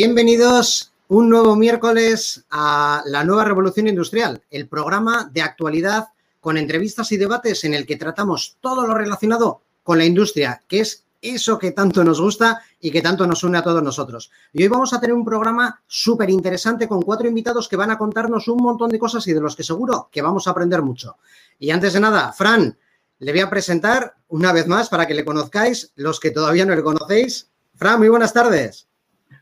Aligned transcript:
Bienvenidos 0.00 0.92
un 1.08 1.28
nuevo 1.28 1.56
miércoles 1.56 2.44
a 2.50 3.02
la 3.06 3.24
nueva 3.24 3.44
revolución 3.44 3.88
industrial, 3.88 4.40
el 4.48 4.68
programa 4.68 5.28
de 5.32 5.42
actualidad 5.42 6.10
con 6.38 6.56
entrevistas 6.56 7.10
y 7.10 7.16
debates 7.16 7.64
en 7.64 7.74
el 7.74 7.84
que 7.84 7.96
tratamos 7.96 8.58
todo 8.60 8.86
lo 8.86 8.94
relacionado 8.94 9.60
con 9.82 9.98
la 9.98 10.04
industria, 10.04 10.62
que 10.68 10.78
es 10.78 11.04
eso 11.20 11.58
que 11.58 11.72
tanto 11.72 12.04
nos 12.04 12.20
gusta 12.20 12.62
y 12.78 12.92
que 12.92 13.02
tanto 13.02 13.26
nos 13.26 13.42
une 13.42 13.58
a 13.58 13.62
todos 13.64 13.82
nosotros. 13.82 14.30
Y 14.52 14.62
hoy 14.62 14.68
vamos 14.68 14.92
a 14.92 15.00
tener 15.00 15.14
un 15.14 15.24
programa 15.24 15.82
súper 15.88 16.30
interesante 16.30 16.86
con 16.86 17.02
cuatro 17.02 17.26
invitados 17.26 17.66
que 17.66 17.74
van 17.74 17.90
a 17.90 17.98
contarnos 17.98 18.46
un 18.46 18.62
montón 18.62 18.90
de 18.90 19.00
cosas 19.00 19.26
y 19.26 19.32
de 19.32 19.40
los 19.40 19.56
que 19.56 19.64
seguro 19.64 20.10
que 20.12 20.22
vamos 20.22 20.46
a 20.46 20.52
aprender 20.52 20.80
mucho. 20.80 21.16
Y 21.58 21.72
antes 21.72 21.94
de 21.94 21.98
nada, 21.98 22.32
Fran, 22.32 22.78
le 23.18 23.32
voy 23.32 23.40
a 23.40 23.50
presentar 23.50 24.14
una 24.28 24.52
vez 24.52 24.68
más 24.68 24.90
para 24.90 25.08
que 25.08 25.14
le 25.14 25.24
conozcáis, 25.24 25.90
los 25.96 26.20
que 26.20 26.30
todavía 26.30 26.64
no 26.64 26.76
le 26.76 26.84
conocéis. 26.84 27.48
Fran, 27.74 27.98
muy 27.98 28.08
buenas 28.08 28.32
tardes. 28.32 28.88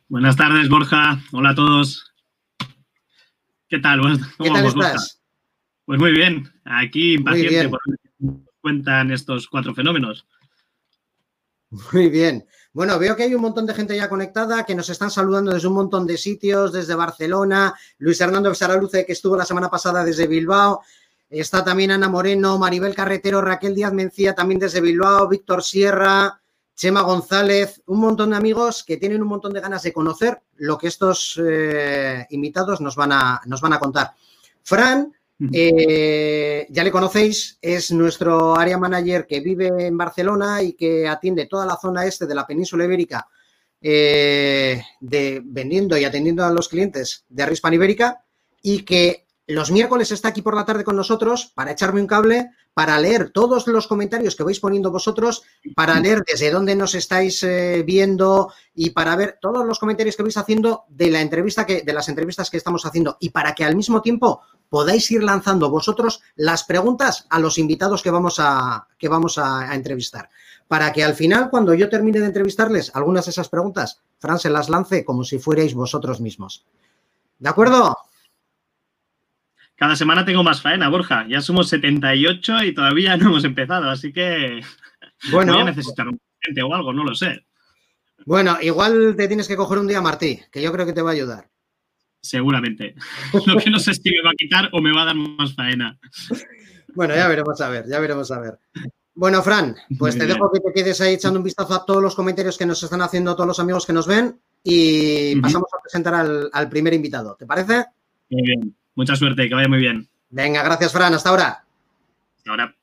Buenas 0.08 0.36
tardes, 0.36 0.68
Borja. 0.68 1.18
Hola 1.32 1.50
a 1.50 1.54
todos. 1.56 2.12
¿Qué 3.68 3.80
tal? 3.80 4.00
¿Cómo 4.00 4.16
¿Qué 4.38 4.50
tal 4.50 4.66
estás? 4.66 5.20
Pues 5.84 5.98
muy 5.98 6.12
bien. 6.12 6.48
Aquí 6.64 7.14
impaciente 7.14 7.68
por 7.68 7.80
cuentan 8.60 9.10
estos 9.10 9.48
cuatro 9.48 9.74
fenómenos. 9.74 10.24
Muy 11.92 12.08
bien. 12.08 12.46
Bueno, 12.72 13.00
veo 13.00 13.16
que 13.16 13.24
hay 13.24 13.34
un 13.34 13.42
montón 13.42 13.66
de 13.66 13.74
gente 13.74 13.96
ya 13.96 14.08
conectada, 14.08 14.64
que 14.64 14.76
nos 14.76 14.88
están 14.90 15.10
saludando 15.10 15.52
desde 15.52 15.66
un 15.66 15.74
montón 15.74 16.06
de 16.06 16.16
sitios, 16.16 16.72
desde 16.72 16.94
Barcelona, 16.94 17.74
Luis 17.98 18.20
Hernando 18.20 18.54
Saraluce, 18.54 19.04
que 19.04 19.12
estuvo 19.12 19.36
la 19.36 19.44
semana 19.44 19.68
pasada 19.68 20.04
desde 20.04 20.28
Bilbao, 20.28 20.82
está 21.28 21.64
también 21.64 21.90
Ana 21.90 22.08
Moreno, 22.08 22.58
Maribel 22.58 22.94
Carretero, 22.94 23.40
Raquel 23.40 23.74
Díaz 23.74 23.92
Mencía, 23.92 24.36
también 24.36 24.60
desde 24.60 24.80
Bilbao, 24.80 25.28
Víctor 25.28 25.64
Sierra, 25.64 26.40
Chema 26.76 27.00
González, 27.00 27.82
un 27.86 28.00
montón 28.00 28.30
de 28.30 28.36
amigos 28.36 28.84
que 28.84 28.98
tienen 28.98 29.22
un 29.22 29.28
montón 29.28 29.54
de 29.54 29.60
ganas 29.60 29.82
de 29.82 29.94
conocer 29.94 30.42
lo 30.56 30.76
que 30.76 30.88
estos 30.88 31.40
eh, 31.42 32.26
invitados 32.30 32.82
nos 32.82 32.94
van, 32.96 33.12
a, 33.12 33.40
nos 33.46 33.62
van 33.62 33.72
a 33.72 33.78
contar. 33.78 34.12
Fran, 34.62 35.10
eh, 35.52 36.66
ya 36.68 36.84
le 36.84 36.90
conocéis, 36.90 37.58
es 37.62 37.92
nuestro 37.92 38.58
área 38.58 38.76
manager 38.76 39.26
que 39.26 39.40
vive 39.40 39.86
en 39.86 39.96
Barcelona 39.96 40.62
y 40.62 40.74
que 40.74 41.08
atiende 41.08 41.46
toda 41.46 41.64
la 41.64 41.78
zona 41.78 42.04
este 42.04 42.26
de 42.26 42.34
la 42.34 42.46
península 42.46 42.84
ibérica, 42.84 43.26
eh, 43.80 44.82
de, 45.00 45.42
vendiendo 45.44 45.96
y 45.96 46.04
atendiendo 46.04 46.44
a 46.44 46.50
los 46.50 46.68
clientes 46.68 47.24
de 47.28 47.42
Arrispan 47.42 47.72
Ibérica 47.72 48.22
y 48.60 48.82
que 48.82 49.26
los 49.46 49.70
miércoles 49.70 50.10
está 50.10 50.28
aquí 50.28 50.42
por 50.42 50.56
la 50.56 50.64
tarde 50.64 50.84
con 50.84 50.96
nosotros 50.96 51.52
para 51.54 51.70
echarme 51.70 52.00
un 52.00 52.06
cable, 52.06 52.50
para 52.76 53.00
leer 53.00 53.30
todos 53.30 53.66
los 53.68 53.86
comentarios 53.86 54.36
que 54.36 54.44
vais 54.44 54.60
poniendo 54.60 54.90
vosotros, 54.90 55.44
para 55.74 55.98
leer 55.98 56.22
desde 56.26 56.50
dónde 56.50 56.76
nos 56.76 56.94
estáis 56.94 57.42
eh, 57.42 57.82
viendo 57.86 58.52
y 58.74 58.90
para 58.90 59.16
ver 59.16 59.38
todos 59.40 59.64
los 59.64 59.78
comentarios 59.78 60.14
que 60.14 60.22
vais 60.22 60.36
haciendo 60.36 60.84
de 60.90 61.10
la 61.10 61.22
entrevista 61.22 61.64
que, 61.64 61.80
de 61.80 61.92
las 61.94 62.10
entrevistas 62.10 62.50
que 62.50 62.58
estamos 62.58 62.84
haciendo 62.84 63.16
y 63.18 63.30
para 63.30 63.54
que 63.54 63.64
al 63.64 63.76
mismo 63.76 64.02
tiempo 64.02 64.42
podáis 64.68 65.10
ir 65.10 65.22
lanzando 65.22 65.70
vosotros 65.70 66.20
las 66.34 66.64
preguntas 66.64 67.26
a 67.30 67.38
los 67.38 67.56
invitados 67.56 68.02
que 68.02 68.10
vamos 68.10 68.36
a, 68.40 68.86
que 68.98 69.08
vamos 69.08 69.38
a, 69.38 69.74
entrevistar. 69.74 70.28
Para 70.68 70.92
que 70.92 71.02
al 71.02 71.14
final, 71.14 71.48
cuando 71.48 71.72
yo 71.72 71.88
termine 71.88 72.20
de 72.20 72.26
entrevistarles 72.26 72.94
algunas 72.94 73.24
de 73.24 73.30
esas 73.30 73.48
preguntas, 73.48 74.02
Fran 74.18 74.38
se 74.38 74.50
las 74.50 74.68
lance 74.68 75.02
como 75.02 75.24
si 75.24 75.38
fuerais 75.38 75.72
vosotros 75.72 76.20
mismos. 76.20 76.66
¿De 77.38 77.48
acuerdo? 77.48 77.96
Cada 79.76 79.94
semana 79.94 80.24
tengo 80.24 80.42
más 80.42 80.62
faena, 80.62 80.88
Borja. 80.88 81.26
Ya 81.28 81.40
somos 81.40 81.68
78 81.68 82.64
y 82.64 82.74
todavía 82.74 83.16
no 83.16 83.26
hemos 83.26 83.44
empezado, 83.44 83.90
así 83.90 84.12
que 84.12 84.60
bueno, 85.30 85.52
voy 85.52 85.62
a 85.62 85.66
necesitar 85.66 86.08
un 86.08 86.18
gente 86.40 86.62
o 86.62 86.74
algo, 86.74 86.92
no 86.92 87.04
lo 87.04 87.14
sé. 87.14 87.46
Bueno, 88.24 88.56
igual 88.60 89.14
te 89.16 89.28
tienes 89.28 89.46
que 89.46 89.56
coger 89.56 89.78
un 89.78 89.86
día 89.86 90.00
Martí, 90.00 90.40
que 90.50 90.62
yo 90.62 90.72
creo 90.72 90.86
que 90.86 90.92
te 90.92 91.02
va 91.02 91.10
a 91.10 91.12
ayudar. 91.12 91.48
Seguramente. 92.20 92.94
Lo 93.46 93.56
que 93.56 93.70
no 93.70 93.78
sé 93.78 93.94
si 93.94 94.10
me 94.10 94.22
va 94.24 94.30
a 94.30 94.36
quitar 94.36 94.68
o 94.72 94.80
me 94.80 94.92
va 94.92 95.02
a 95.02 95.04
dar 95.06 95.14
más 95.14 95.54
faena. 95.54 95.96
Bueno, 96.94 97.14
ya 97.14 97.28
veremos 97.28 97.60
a 97.60 97.68
ver, 97.68 97.86
ya 97.88 98.00
veremos 98.00 98.30
a 98.32 98.40
ver. 98.40 98.58
Bueno, 99.14 99.42
Fran, 99.42 99.76
pues 99.96 100.18
te 100.18 100.26
dejo 100.26 100.50
que 100.50 100.60
te 100.60 100.72
quedes 100.72 101.00
ahí 101.00 101.14
echando 101.14 101.38
un 101.38 101.44
vistazo 101.44 101.74
a 101.74 101.84
todos 101.86 102.02
los 102.02 102.16
comentarios 102.16 102.58
que 102.58 102.66
nos 102.66 102.82
están 102.82 103.00
haciendo 103.00 103.34
todos 103.36 103.46
los 103.46 103.60
amigos 103.60 103.86
que 103.86 103.92
nos 103.92 104.06
ven 104.06 104.40
y 104.62 105.40
pasamos 105.40 105.68
a 105.72 105.82
presentar 105.82 106.14
al, 106.14 106.50
al 106.52 106.68
primer 106.68 106.94
invitado. 106.94 107.36
¿Te 107.38 107.46
parece? 107.46 107.84
Muy 108.28 108.42
bien. 108.42 108.76
Mucha 108.96 109.14
suerte, 109.14 109.48
que 109.48 109.54
vaya 109.54 109.68
muy 109.68 109.78
bien. 109.78 110.08
Venga, 110.30 110.62
gracias, 110.62 110.90
Fran. 110.90 111.14
Hasta 111.14 111.28
ahora. 111.28 111.64
Hasta 112.38 112.50
ahora. 112.50 112.76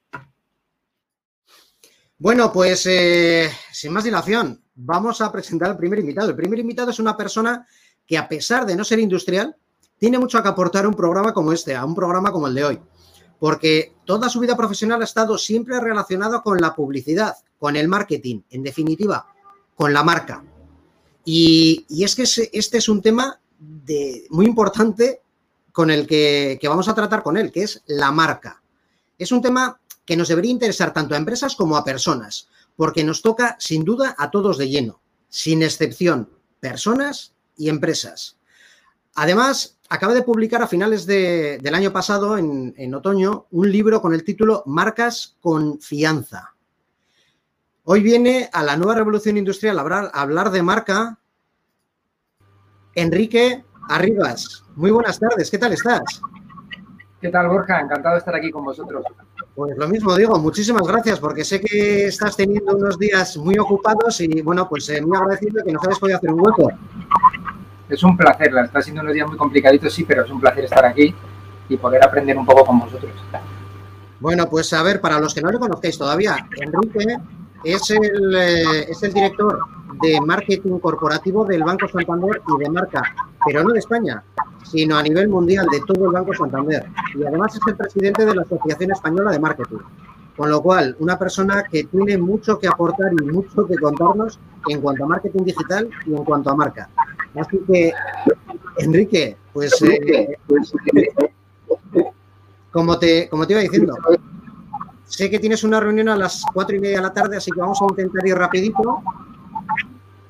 Bueno, 2.20 2.54
pues 2.54 2.86
eh, 2.86 3.52
sin 3.72 3.92
más 3.92 4.04
dilación, 4.04 4.64
vamos 4.76 5.20
a 5.22 5.32
presentar 5.32 5.72
al 5.72 5.78
primer 5.78 6.00
invitado. 6.00 6.30
El 6.30 6.36
primer 6.36 6.60
invitado 6.60 6.92
es 6.92 7.00
una 7.00 7.18
persona 7.18 7.68
que, 8.06 8.18
a 8.18 8.30
pesar 8.30 8.66
de 8.66 8.76
no 8.76 8.84
ser 8.84 9.00
industrial, 9.00 9.58
tiene 9.98 10.20
mucho 10.20 10.42
que 10.42 10.48
aportar 10.48 10.86
a 10.86 10.88
un 10.88 10.94
programa 10.94 11.34
como 11.34 11.52
este, 11.52 11.76
a 11.76 11.84
un 11.84 11.96
programa 11.96 12.32
como 12.32 12.48
el 12.48 12.54
de 12.54 12.64
hoy. 12.64 12.80
Porque 13.40 13.96
toda 14.06 14.30
su 14.30 14.40
vida 14.40 14.56
profesional 14.56 15.02
ha 15.02 15.06
estado 15.06 15.38
siempre 15.38 15.80
relacionado 15.80 16.44
con 16.44 16.62
la 16.62 16.76
publicidad, 16.76 17.36
con 17.58 17.76
el 17.76 17.88
marketing, 17.88 18.42
en 18.52 18.64
definitiva, 18.64 19.28
con 19.76 19.92
la 19.92 20.04
marca. 20.04 20.44
Y, 21.26 21.86
es 21.90 22.16
que 22.16 22.24
este 22.24 22.78
es 22.78 22.88
un 22.88 23.02
tema 23.02 23.40
de, 23.58 24.28
muy 24.30 24.46
importante 24.46 25.23
con 25.74 25.90
el 25.90 26.08
que, 26.08 26.60
vamos 26.64 26.88
a 26.88 26.96
tratar 26.96 27.24
con 27.24 27.36
él, 27.36 27.52
que 27.52 27.64
es 27.64 27.82
la 27.88 28.12
marca. 28.12 28.62
Es 29.18 29.32
un 29.32 29.42
tema 29.42 29.82
que 30.06 30.16
nos 30.16 30.28
debería 30.28 30.52
interesar 30.52 30.94
tanto 30.94 31.16
a 31.16 31.18
empresas 31.18 31.56
como 31.56 31.76
a 31.76 31.84
personas, 31.84 32.48
porque 32.78 33.04
nos 33.04 33.22
toca 33.22 33.58
sin 33.60 33.84
duda 33.84 34.16
a 34.18 34.30
todos 34.30 34.58
de 34.58 34.70
lleno, 34.70 35.02
sin 35.30 35.64
excepción, 35.64 36.30
personas 36.60 37.34
y 37.58 37.70
empresas. 37.70 38.38
Además, 39.16 39.80
acaba 39.90 40.14
de 40.14 40.22
publicar 40.22 40.62
a 40.62 40.68
finales 40.68 41.08
del 41.08 41.76
año 41.76 41.92
pasado, 41.92 42.38
en, 42.38 42.96
otoño, 42.96 43.48
un 43.50 43.72
libro 43.72 44.00
con 44.00 44.14
el 44.14 44.24
título 44.24 44.62
Marcas 44.68 45.38
Confianza. 45.42 46.56
Hoy 47.84 48.02
viene 48.02 48.50
a 48.54 48.64
la 48.64 48.78
nueva 48.78 48.96
revolución 48.96 49.38
industrial 49.38 49.80
a 49.80 50.10
hablar 50.14 50.52
de 50.52 50.62
marca 50.62 51.20
Enrique 52.94 53.66
Arribas, 53.90 54.64
muy 54.76 54.92
buenas 54.92 55.20
tardes, 55.20 55.52
¿qué 55.52 55.58
tal 55.58 55.74
estás? 55.74 56.22
¿Qué 57.22 57.30
tal, 57.30 57.48
Borja? 57.48 57.80
Encantado 57.80 58.16
de 58.16 58.20
estar 58.20 58.36
aquí 58.36 58.52
con 58.52 58.66
vosotros. 58.66 59.04
Pues 59.56 59.78
lo 59.78 59.88
mismo 59.88 60.16
digo, 60.16 60.38
muchísimas 60.40 60.86
gracias, 60.88 61.20
porque 61.20 61.44
sé 61.44 61.62
que 61.62 62.08
estás 62.08 62.36
teniendo 62.36 62.76
unos 62.76 62.98
días 62.98 63.38
muy 63.38 63.58
ocupados 63.58 64.20
y, 64.22 64.42
bueno, 64.42 64.68
pues 64.68 64.90
eh, 64.90 65.02
muy 65.02 65.16
agradecido 65.16 65.64
que 65.64 65.72
nos 65.72 65.84
hayas 65.86 66.00
podido 66.00 66.18
hacer 66.18 66.32
un 66.32 66.42
hueco. 66.42 66.72
Es 67.90 68.04
un 68.04 68.18
placer, 68.18 68.54
está 68.64 68.82
siendo 68.82 69.02
unos 69.02 69.14
días 69.14 69.28
muy 69.28 69.38
complicaditos, 69.38 69.94
sí, 69.94 70.04
pero 70.04 70.24
es 70.24 70.32
un 70.32 70.42
placer 70.42 70.66
estar 70.66 70.86
aquí 70.86 71.14
y 71.70 71.78
poder 71.78 72.04
aprender 72.04 72.38
un 72.38 72.46
poco 72.46 72.66
con 72.66 72.80
vosotros. 72.80 73.12
Bueno, 74.20 74.50
pues 74.50 74.74
a 74.74 74.84
ver, 74.84 75.00
para 75.00 75.20
los 75.20 75.34
que 75.34 75.42
no 75.42 75.52
lo 75.52 75.60
conozcáis 75.60 75.98
todavía, 75.98 76.48
Enrique 76.60 77.18
es 77.64 77.90
el, 77.92 78.36
eh, 78.36 78.86
es 78.90 79.04
el 79.04 79.14
director 79.14 79.60
de 80.02 80.20
marketing 80.20 80.80
corporativo 80.80 81.46
del 81.46 81.64
Banco 81.64 81.88
Santander 81.88 82.42
y 82.48 82.64
de 82.64 82.70
marca, 82.70 83.02
pero 83.46 83.64
no 83.64 83.72
de 83.72 83.80
España, 83.80 84.24
sino 84.64 84.98
a 84.98 85.04
nivel 85.04 85.28
mundial 85.28 85.68
de 85.72 85.82
todo 85.82 86.06
el 86.06 86.12
Banco 86.12 86.34
Santander. 86.34 86.86
Y 87.16 87.26
además 87.26 87.56
es 87.56 87.62
el 87.68 87.76
presidente 87.76 88.26
de 88.26 88.36
la 88.36 88.42
Asociación 88.44 88.92
Española 88.92 89.32
de 89.32 89.40
Marketing. 89.40 89.78
Con 90.36 90.50
lo 90.50 90.62
cual, 90.62 90.96
una 91.00 91.18
persona 91.20 91.64
que 91.70 91.84
tiene 91.84 92.18
mucho 92.18 92.58
que 92.58 92.68
aportar 92.68 93.12
y 93.14 93.26
mucho 93.26 93.68
que 93.68 93.76
contarnos 93.76 94.40
en 94.68 94.82
cuanto 94.82 95.04
a 95.04 95.08
marketing 95.08 95.44
digital 95.44 95.90
y 96.08 96.16
en 96.16 96.24
cuanto 96.24 96.50
a 96.50 96.56
marca. 96.56 96.90
Así 97.36 97.60
que, 97.68 97.94
Enrique, 98.80 99.38
pues, 99.54 99.80
eh, 99.84 100.38
como, 102.72 102.98
te, 102.98 103.30
como 103.30 103.46
te 103.46 103.54
iba 103.54 103.62
diciendo, 103.62 103.96
sé 105.06 105.30
que 105.30 105.38
tienes 105.38 105.64
una 105.64 105.80
reunión 105.80 106.10
a 106.10 106.16
las 106.16 106.44
cuatro 106.52 106.76
y 106.76 106.80
media 106.80 106.98
de 106.98 107.04
la 107.04 107.14
tarde, 107.14 107.38
así 107.38 107.52
que 107.52 107.60
vamos 107.60 107.80
a 107.82 107.86
intentar 107.86 108.26
ir 108.26 108.36
rapidito 108.36 109.04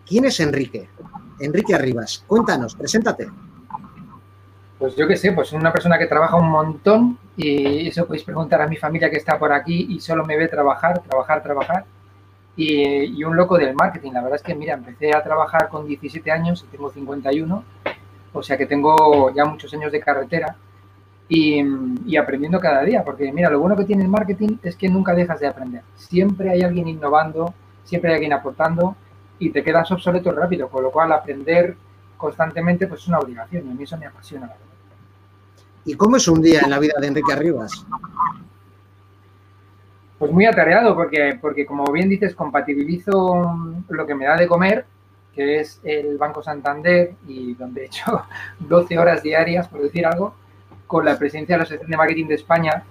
¿Quién 0.05 0.25
es 0.25 0.39
Enrique? 0.39 0.89
Enrique 1.43 1.73
Arribas. 1.73 2.23
Cuéntanos, 2.27 2.75
preséntate. 2.75 3.29
Pues 4.79 4.95
yo 4.95 5.07
qué 5.07 5.15
sé, 5.15 5.31
pues 5.31 5.53
una 5.53 5.71
persona 5.71 5.97
que 5.97 6.07
trabaja 6.07 6.35
un 6.35 6.49
montón 6.49 7.17
y 7.37 7.87
eso 7.87 8.05
podéis 8.05 8.23
preguntar 8.23 8.61
a 8.61 8.67
mi 8.67 8.75
familia 8.75 9.09
que 9.09 9.17
está 9.17 9.39
por 9.39 9.53
aquí 9.53 9.87
y 9.89 9.99
solo 9.99 10.25
me 10.25 10.37
ve 10.37 10.47
trabajar, 10.47 11.01
trabajar, 11.01 11.41
trabajar. 11.41 11.85
Y, 12.55 13.23
un 13.23 13.35
loco 13.35 13.57
del 13.57 13.73
marketing. 13.73 14.11
La 14.11 14.21
verdad 14.21 14.35
es 14.35 14.43
que, 14.43 14.53
mira, 14.53 14.73
empecé 14.73 15.15
a 15.15 15.23
trabajar 15.23 15.69
con 15.69 15.87
17 15.87 16.29
años 16.29 16.63
y 16.67 16.71
tengo 16.71 16.91
51, 16.91 17.63
o 18.33 18.43
sea 18.43 18.57
que 18.57 18.65
tengo 18.65 19.33
ya 19.33 19.45
muchos 19.45 19.73
años 19.73 19.91
de 19.91 19.99
carretera 19.99 20.55
y, 21.29 21.63
y, 22.05 22.17
aprendiendo 22.17 22.59
cada 22.59 22.83
día, 22.83 23.03
porque 23.03 23.31
mira, 23.31 23.49
lo 23.49 23.59
bueno 23.59 23.75
que 23.75 23.85
tiene 23.85 24.03
el 24.03 24.09
marketing 24.09 24.57
es 24.61 24.75
que 24.75 24.89
nunca 24.89 25.13
dejas 25.15 25.39
de 25.39 25.47
aprender. 25.47 25.81
Siempre 25.95 26.51
hay 26.51 26.61
alguien 26.61 26.87
innovando, 26.87 27.53
siempre 27.85 28.09
hay 28.11 28.15
alguien 28.15 28.33
aportando 28.33 28.95
y 29.45 29.49
te 29.49 29.63
quedas 29.63 29.91
obsoleto 29.91 30.31
rápido, 30.31 30.69
con 30.69 30.83
lo 30.83 30.91
cual 30.91 31.11
aprender 31.11 31.75
constantemente 32.17 32.87
pues 32.87 33.01
es 33.01 33.07
una 33.07 33.19
obligación 33.19 33.67
y 33.67 33.71
a 33.71 33.73
mí 33.73 33.83
eso 33.83 33.97
me 33.97 34.05
apasiona. 34.05 34.51
¿Y 35.85 35.95
cómo 35.95 36.17
es 36.17 36.27
un 36.27 36.41
día 36.41 36.61
en 36.61 36.69
la 36.69 36.79
vida 36.79 36.93
de 36.99 37.07
Enrique 37.07 37.33
Arribas? 37.33 37.85
Pues 40.17 40.31
muy 40.31 40.45
atareado 40.45 40.95
porque, 40.95 41.37
porque 41.41 41.65
como 41.65 41.91
bien 41.91 42.07
dices, 42.07 42.33
compatibilizo 42.35 43.75
lo 43.89 44.05
que 44.05 44.15
me 44.15 44.25
da 44.25 44.37
de 44.37 44.47
comer 44.47 44.85
que 45.33 45.59
es 45.59 45.79
el 45.83 46.17
Banco 46.17 46.43
Santander 46.43 47.15
y 47.27 47.53
donde 47.55 47.83
he 47.83 47.85
hecho 47.85 48.23
12 48.59 48.97
horas 48.97 49.23
diarias, 49.23 49.67
por 49.67 49.81
decir 49.81 50.05
algo, 50.05 50.35
con 50.87 51.05
la 51.05 51.17
presidencia 51.17 51.55
de 51.55 51.57
la 51.57 51.63
Asociación 51.63 51.89
de 51.89 51.97
Marketing 51.97 52.27
de 52.27 52.35
España. 52.35 52.83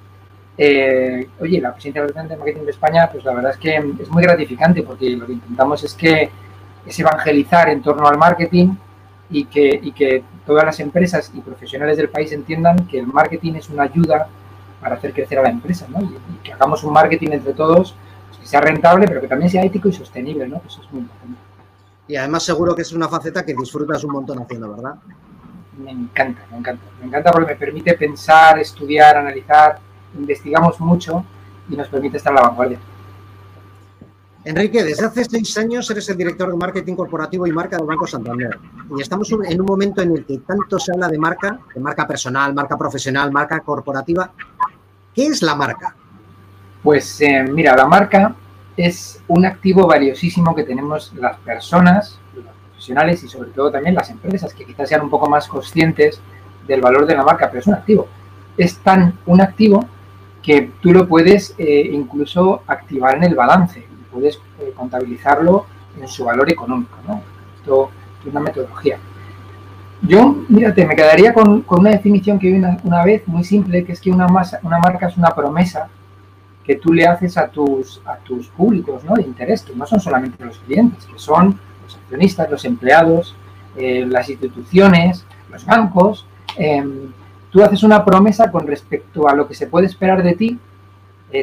Eh, 0.56 1.28
oye, 1.40 1.60
la 1.60 1.72
presidencia 1.72 2.22
de 2.24 2.36
Marketing 2.36 2.64
de 2.64 2.70
España, 2.70 3.08
pues 3.10 3.24
la 3.24 3.32
verdad 3.32 3.52
es 3.52 3.58
que 3.58 3.76
es 3.76 4.08
muy 4.10 4.22
gratificante 4.22 4.82
porque 4.82 5.10
lo 5.10 5.26
que 5.26 5.32
intentamos 5.32 5.82
es 5.82 5.94
que 5.94 6.30
es 6.84 6.98
evangelizar 6.98 7.68
en 7.70 7.82
torno 7.82 8.06
al 8.06 8.18
marketing 8.18 8.74
y 9.30 9.46
que, 9.46 9.80
y 9.82 9.92
que 9.92 10.22
todas 10.44 10.64
las 10.64 10.78
empresas 10.80 11.30
y 11.34 11.40
profesionales 11.40 11.96
del 11.96 12.10
país 12.10 12.32
entiendan 12.32 12.86
que 12.86 12.98
el 12.98 13.06
marketing 13.06 13.54
es 13.54 13.70
una 13.70 13.84
ayuda 13.84 14.28
para 14.80 14.96
hacer 14.96 15.12
crecer 15.12 15.38
a 15.38 15.42
la 15.42 15.50
empresa, 15.50 15.86
¿no? 15.88 16.02
Y, 16.02 16.18
que 16.42 16.52
hagamos 16.52 16.82
un 16.84 16.92
marketing 16.92 17.30
entre 17.32 17.54
todos 17.54 17.94
pues, 18.28 18.40
que 18.40 18.46
sea 18.46 18.60
rentable, 18.60 19.06
pero 19.06 19.20
que 19.20 19.28
también 19.28 19.50
sea 19.50 19.64
ético 19.64 19.88
y 19.88 19.92
sostenible, 19.92 20.46
¿no? 20.48 20.60
Eso 20.66 20.82
es 20.82 20.92
muy 20.92 21.02
importante. 21.02 21.38
Y 22.08 22.16
además 22.16 22.42
seguro 22.42 22.74
que 22.74 22.82
es 22.82 22.92
una 22.92 23.08
faceta 23.08 23.44
que 23.44 23.54
disfrutas 23.54 24.04
un 24.04 24.12
montón 24.12 24.40
haciendo, 24.40 24.74
¿verdad? 24.74 24.96
Me 25.78 25.92
encanta, 25.92 26.42
me 26.50 26.58
encanta. 26.58 26.84
Me 27.00 27.06
encanta 27.06 27.30
porque 27.30 27.52
me 27.52 27.56
permite 27.56 27.94
pensar, 27.94 28.58
estudiar, 28.58 29.16
analizar, 29.16 29.78
investigamos 30.14 30.80
mucho 30.80 31.24
y 31.68 31.76
nos 31.76 31.88
permite 31.88 32.16
estar 32.16 32.32
a 32.32 32.36
la 32.36 32.48
vanguardia. 32.48 32.78
Enrique, 34.44 34.82
desde 34.82 35.06
hace 35.06 35.24
seis 35.24 35.56
años 35.56 35.88
eres 35.90 36.08
el 36.08 36.16
director 36.16 36.50
de 36.50 36.56
marketing 36.56 36.96
corporativo 36.96 37.46
y 37.46 37.52
marca 37.52 37.76
del 37.76 37.86
Banco 37.86 38.08
Santander. 38.08 38.58
Y 38.96 39.00
estamos 39.00 39.30
en 39.30 39.60
un 39.60 39.66
momento 39.66 40.02
en 40.02 40.16
el 40.16 40.24
que 40.24 40.38
tanto 40.38 40.80
se 40.80 40.90
habla 40.92 41.08
de 41.08 41.16
marca, 41.16 41.60
de 41.72 41.80
marca 41.80 42.08
personal, 42.08 42.52
marca 42.52 42.76
profesional, 42.76 43.30
marca 43.30 43.60
corporativa. 43.60 44.32
¿Qué 45.14 45.26
es 45.26 45.42
la 45.42 45.54
marca? 45.54 45.94
Pues 46.82 47.20
eh, 47.20 47.44
mira, 47.44 47.76
la 47.76 47.86
marca 47.86 48.34
es 48.76 49.22
un 49.28 49.46
activo 49.46 49.86
valiosísimo 49.86 50.56
que 50.56 50.64
tenemos 50.64 51.12
las 51.14 51.36
personas, 51.38 52.18
los 52.34 52.44
profesionales 52.70 53.22
y 53.22 53.28
sobre 53.28 53.50
todo 53.50 53.70
también 53.70 53.94
las 53.94 54.10
empresas, 54.10 54.52
que 54.52 54.64
quizás 54.64 54.88
sean 54.88 55.02
un 55.02 55.10
poco 55.10 55.28
más 55.28 55.46
conscientes 55.46 56.20
del 56.66 56.80
valor 56.80 57.06
de 57.06 57.14
la 57.14 57.22
marca, 57.22 57.46
pero 57.48 57.60
es 57.60 57.66
un 57.68 57.74
activo. 57.74 58.08
Es 58.56 58.78
tan 58.78 59.18
un 59.26 59.40
activo 59.40 59.86
que 60.42 60.72
tú 60.80 60.92
lo 60.92 61.08
puedes 61.08 61.54
eh, 61.58 61.90
incluso 61.92 62.62
activar 62.66 63.16
en 63.16 63.24
el 63.24 63.34
balance 63.34 63.92
puedes 64.12 64.36
eh, 64.60 64.72
contabilizarlo 64.76 65.66
en 66.00 66.06
su 66.06 66.24
valor 66.24 66.50
económico, 66.50 66.96
¿no? 67.08 67.22
Esto 67.58 67.90
es 68.20 68.30
una 68.30 68.40
metodología. 68.40 68.98
Yo, 70.02 70.36
mírate, 70.48 70.84
me 70.84 70.96
quedaría 70.96 71.32
con, 71.32 71.64
una 71.68 71.90
definición 71.90 72.38
que 72.38 72.48
vi 72.48 72.62
una, 72.82 73.04
vez 73.04 73.26
muy 73.26 73.44
simple, 73.44 73.84
que 73.84 73.92
es 73.92 74.00
que 74.00 74.10
una, 74.10 74.26
una 74.26 74.78
marca 74.78 75.06
es 75.06 75.16
una 75.16 75.30
promesa 75.30 75.88
que 76.64 76.76
tú 76.76 76.92
le 76.92 77.06
haces 77.06 77.36
a 77.38 77.48
tus, 77.48 78.00
a 78.04 78.16
tus 78.16 78.48
públicos 78.48 79.04
¿no? 79.04 79.14
de 79.14 79.22
interés, 79.22 79.62
que 79.62 79.74
no 79.74 79.86
son 79.86 80.00
solamente 80.00 80.44
los 80.44 80.58
clientes, 80.58 81.04
que 81.06 81.18
son 81.18 81.58
los 81.84 81.96
accionistas, 81.96 82.50
los 82.50 82.64
empleados, 82.64 83.36
eh, 83.76 84.04
las 84.06 84.28
instituciones, 84.28 85.24
los 85.50 85.64
bancos. 85.64 86.26
Em, 86.56 87.12
tú 87.52 87.62
haces 87.62 87.84
una 87.84 88.04
promesa 88.04 88.50
con 88.50 88.66
respecto 88.66 89.28
a 89.28 89.34
lo 89.34 89.46
que 89.46 89.54
se 89.54 89.68
puede 89.68 89.86
esperar 89.86 90.22
de 90.22 90.34
ti 90.34 90.58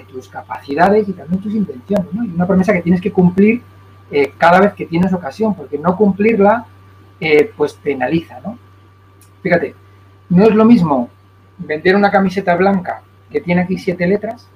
tus 0.08 0.28
capacidades 0.28 1.10
y 1.10 1.14
también 1.14 1.42
tus 1.42 1.54
intenciones, 1.54 2.14
¿no? 2.14 2.24
Y 2.24 2.30
una 2.30 2.46
promesa 2.46 2.74
que 2.74 2.82
tienes 2.82 3.02
que 3.02 3.12
cumplir 3.12 3.62
eh, 4.12 4.34
cada 4.38 4.60
vez 4.60 4.74
que 4.74 4.86
tienes 4.86 5.12
ocasión, 5.14 5.56
porque 5.56 5.78
no 5.78 5.96
cumplirla, 5.96 6.66
eh, 7.20 7.52
pues 7.58 7.74
penaliza, 7.74 8.40
¿no? 8.44 8.58
Fíjate, 9.42 9.76
no 10.30 10.44
es 10.44 10.54
lo 10.54 10.66
mismo 10.66 11.10
vender 11.58 11.96
una 11.96 12.12
camiseta 12.12 12.56
blanca 12.56 13.02
que 13.32 13.42
tiene 13.42 13.62
aquí 13.62 13.78
siete 13.78 14.08
letras, 14.08 14.48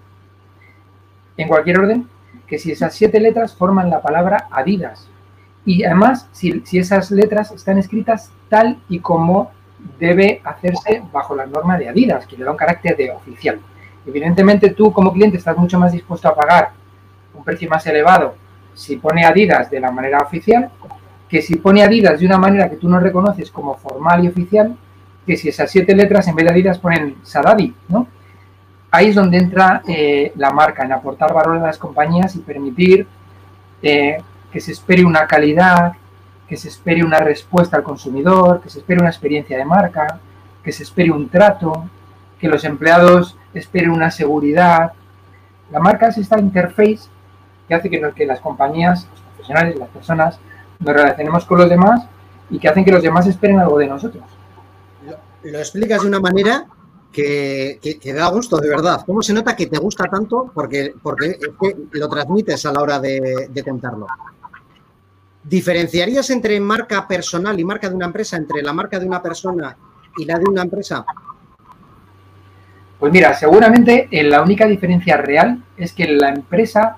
en 1.35 1.47
cualquier 1.47 1.79
orden, 1.79 2.07
que 2.47 2.59
si 2.59 2.71
esas 2.71 2.93
siete 2.93 3.19
letras 3.19 3.55
forman 3.55 3.89
la 3.89 4.01
palabra 4.01 4.47
Adidas. 4.51 5.09
Y 5.65 5.83
además, 5.83 6.29
si 6.31 6.77
esas 6.77 7.09
letras 7.09 7.51
están 7.51 7.77
escritas 7.77 8.31
tal 8.49 8.79
y 8.89 8.99
como 8.99 9.51
debe 9.99 10.41
hacerse 10.43 11.03
bajo 11.11 11.35
la 11.35 11.45
norma 11.45 11.77
de 11.77 11.89
Adidas, 11.89 12.25
que 12.25 12.37
le 12.37 12.45
da 12.45 12.51
un 12.51 12.57
carácter 12.57 12.95
de 12.95 13.11
oficial. 13.11 13.59
Evidentemente 14.05 14.71
tú 14.71 14.91
como 14.91 15.13
cliente 15.13 15.37
estás 15.37 15.57
mucho 15.57 15.79
más 15.79 15.91
dispuesto 15.91 16.27
a 16.27 16.35
pagar 16.35 16.71
un 17.33 17.43
precio 17.43 17.69
más 17.69 17.85
elevado 17.87 18.35
si 18.73 18.97
pone 18.97 19.25
Adidas 19.25 19.69
de 19.69 19.79
la 19.79 19.91
manera 19.91 20.19
oficial 20.19 20.69
que 21.33 21.41
si 21.41 21.55
pone 21.55 21.81
Adidas 21.81 22.19
de 22.19 22.27
una 22.27 22.37
manera 22.37 22.69
que 22.69 22.75
tú 22.75 22.87
no 22.87 22.99
reconoces 22.99 23.49
como 23.49 23.75
formal 23.75 24.23
y 24.23 24.27
oficial, 24.27 24.77
que 25.25 25.35
si 25.35 25.49
esas 25.49 25.71
siete 25.71 25.95
letras 25.95 26.27
en 26.27 26.35
vez 26.35 26.45
de 26.45 26.51
Adidas 26.51 26.77
ponen 26.77 27.15
Sadadi, 27.23 27.73
¿no? 27.87 28.05
Ahí 28.91 29.07
es 29.07 29.15
donde 29.15 29.39
entra 29.39 29.81
eh, 29.87 30.31
la 30.35 30.51
marca, 30.51 30.83
en 30.83 30.91
aportar 30.91 31.33
valor 31.33 31.57
a 31.57 31.61
las 31.61 31.79
compañías 31.79 32.35
y 32.35 32.39
permitir 32.39 33.07
eh, 33.81 34.21
que 34.51 34.59
se 34.61 34.73
espere 34.73 35.03
una 35.03 35.25
calidad, 35.25 35.93
que 36.53 36.57
se 36.57 36.67
espere 36.67 37.03
una 37.03 37.17
respuesta 37.17 37.77
al 37.77 37.81
consumidor, 37.81 38.61
que 38.61 38.69
se 38.69 38.77
espere 38.77 38.99
una 38.99 39.09
experiencia 39.09 39.57
de 39.57 39.65
marca, 39.65 40.19
que 40.63 40.71
se 40.71 40.83
espere 40.83 41.09
un 41.09 41.27
trato, 41.27 41.89
que 42.37 42.47
los 42.47 42.63
empleados 42.63 43.35
esperen 43.55 43.89
una 43.89 44.11
seguridad. 44.11 44.93
La 45.71 45.79
marca 45.79 46.09
es 46.09 46.19
esta 46.19 46.39
interface 46.39 47.09
que 47.67 47.73
hace 47.73 47.89
que, 47.89 47.99
que 48.15 48.27
las 48.27 48.39
compañías, 48.39 49.07
los 49.09 49.21
profesionales, 49.21 49.79
las 49.79 49.89
personas, 49.89 50.39
nos 50.77 50.95
relacionemos 50.95 51.43
con 51.45 51.57
los 51.57 51.67
demás 51.67 52.05
y 52.51 52.59
que 52.59 52.67
hacen 52.67 52.85
que 52.85 52.91
los 52.91 53.01
demás 53.01 53.25
esperen 53.25 53.57
algo 53.57 53.79
de 53.79 53.87
nosotros. 53.87 54.23
Lo, 55.41 55.57
explicas 55.57 56.03
de 56.03 56.07
una 56.07 56.19
manera 56.19 56.67
que, 57.11 57.79
da 58.15 58.29
gusto, 58.29 58.57
de 58.57 58.69
verdad. 58.69 59.01
¿Cómo 59.07 59.23
se 59.23 59.33
nota 59.33 59.55
que 59.55 59.65
te 59.65 59.79
gusta 59.79 60.03
tanto? 60.03 60.51
Porque, 60.53 60.93
porque 61.01 61.35
lo 61.93 62.07
transmites 62.07 62.63
a 62.67 62.73
la 62.73 62.81
hora 62.83 62.99
de, 62.99 63.47
de 63.49 63.63
contarlo. 63.63 64.05
¿Diferenciarías 65.43 66.29
entre 66.29 66.59
marca 66.59 67.07
personal 67.07 67.59
y 67.59 67.65
marca 67.65 67.89
de 67.89 67.95
una 67.95 68.05
empresa, 68.05 68.37
entre 68.37 68.61
la 68.61 68.71
marca 68.71 68.97
de 68.97 69.05
una 69.05 69.21
persona 69.21 69.75
y 70.17 70.25
la 70.25 70.39
de 70.39 70.45
una 70.45 70.61
empresa? 70.61 71.05
Pues 72.97 73.11
mira, 73.11 73.33
seguramente 73.33 74.07
eh, 74.09 74.23
la 74.23 74.41
única 74.41 74.65
diferencia 74.65 75.17
real 75.17 75.61
es 75.75 75.91
que 75.91 76.07
la 76.07 76.29
empresa 76.29 76.95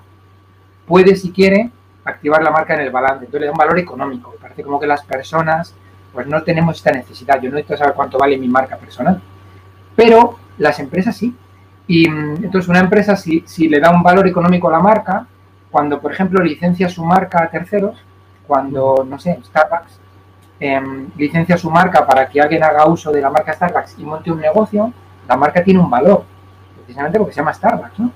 puede, 0.86 1.16
si 1.16 1.32
quiere, 1.32 1.72
activar 2.04 2.44
la 2.44 2.52
marca 2.52 2.74
en 2.74 2.82
el 2.82 2.92
balance. 2.92 3.24
Entonces 3.24 3.40
le 3.40 3.46
da 3.46 3.52
un 3.52 3.58
valor 3.58 3.80
económico. 3.80 4.36
Parece 4.40 4.62
como 4.62 4.78
que 4.78 4.86
las 4.86 5.04
personas, 5.04 5.74
pues 6.12 6.28
no 6.28 6.44
tenemos 6.44 6.76
esta 6.76 6.92
necesidad. 6.92 7.40
Yo 7.42 7.50
no 7.50 7.56
necesito 7.56 7.78
saber 7.78 7.94
cuánto 7.94 8.18
vale 8.18 8.38
mi 8.38 8.46
marca 8.46 8.76
personal. 8.76 9.20
Pero 9.96 10.38
las 10.58 10.78
empresas 10.78 11.16
sí. 11.16 11.34
Y 11.88 12.08
mm, 12.08 12.44
entonces 12.44 12.68
una 12.68 12.78
empresa, 12.78 13.16
si, 13.16 13.42
si 13.44 13.68
le 13.68 13.80
da 13.80 13.90
un 13.90 14.04
valor 14.04 14.28
económico 14.28 14.68
a 14.68 14.72
la 14.72 14.80
marca, 14.80 15.26
cuando, 15.72 16.00
por 16.00 16.12
ejemplo, 16.12 16.40
licencia 16.42 16.88
su 16.88 17.04
marca 17.04 17.42
a 17.42 17.50
terceros, 17.50 17.98
cuando, 18.46 19.06
no 19.08 19.18
sé, 19.18 19.38
Starbucks 19.44 20.00
em, 20.60 21.08
licencia 21.16 21.56
su 21.56 21.70
marca 21.70 22.06
para 22.06 22.28
que 22.28 22.40
alguien 22.40 22.62
haga 22.62 22.86
uso 22.86 23.10
de 23.12 23.20
la 23.20 23.30
marca 23.30 23.52
Starbucks 23.52 23.98
y 23.98 24.04
monte 24.04 24.30
un 24.30 24.40
negocio, 24.40 24.92
la 25.28 25.36
marca 25.36 25.62
tiene 25.62 25.80
un 25.80 25.90
valor, 25.90 26.24
precisamente 26.76 27.18
porque 27.18 27.34
se 27.34 27.40
llama 27.40 27.54
Starbucks, 27.54 27.98
¿no? 27.98 28.10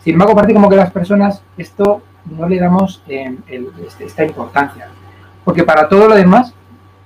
Sin 0.00 0.12
embargo, 0.12 0.34
parece 0.34 0.54
como 0.54 0.68
que 0.68 0.76
las 0.76 0.90
personas 0.90 1.42
esto 1.56 2.02
no 2.26 2.48
le 2.48 2.58
damos 2.58 3.02
eh, 3.08 3.36
este, 3.84 4.04
esta 4.04 4.24
importancia. 4.24 4.88
Porque 5.44 5.64
para 5.64 5.88
todo 5.88 6.08
lo 6.08 6.14
demás, 6.14 6.54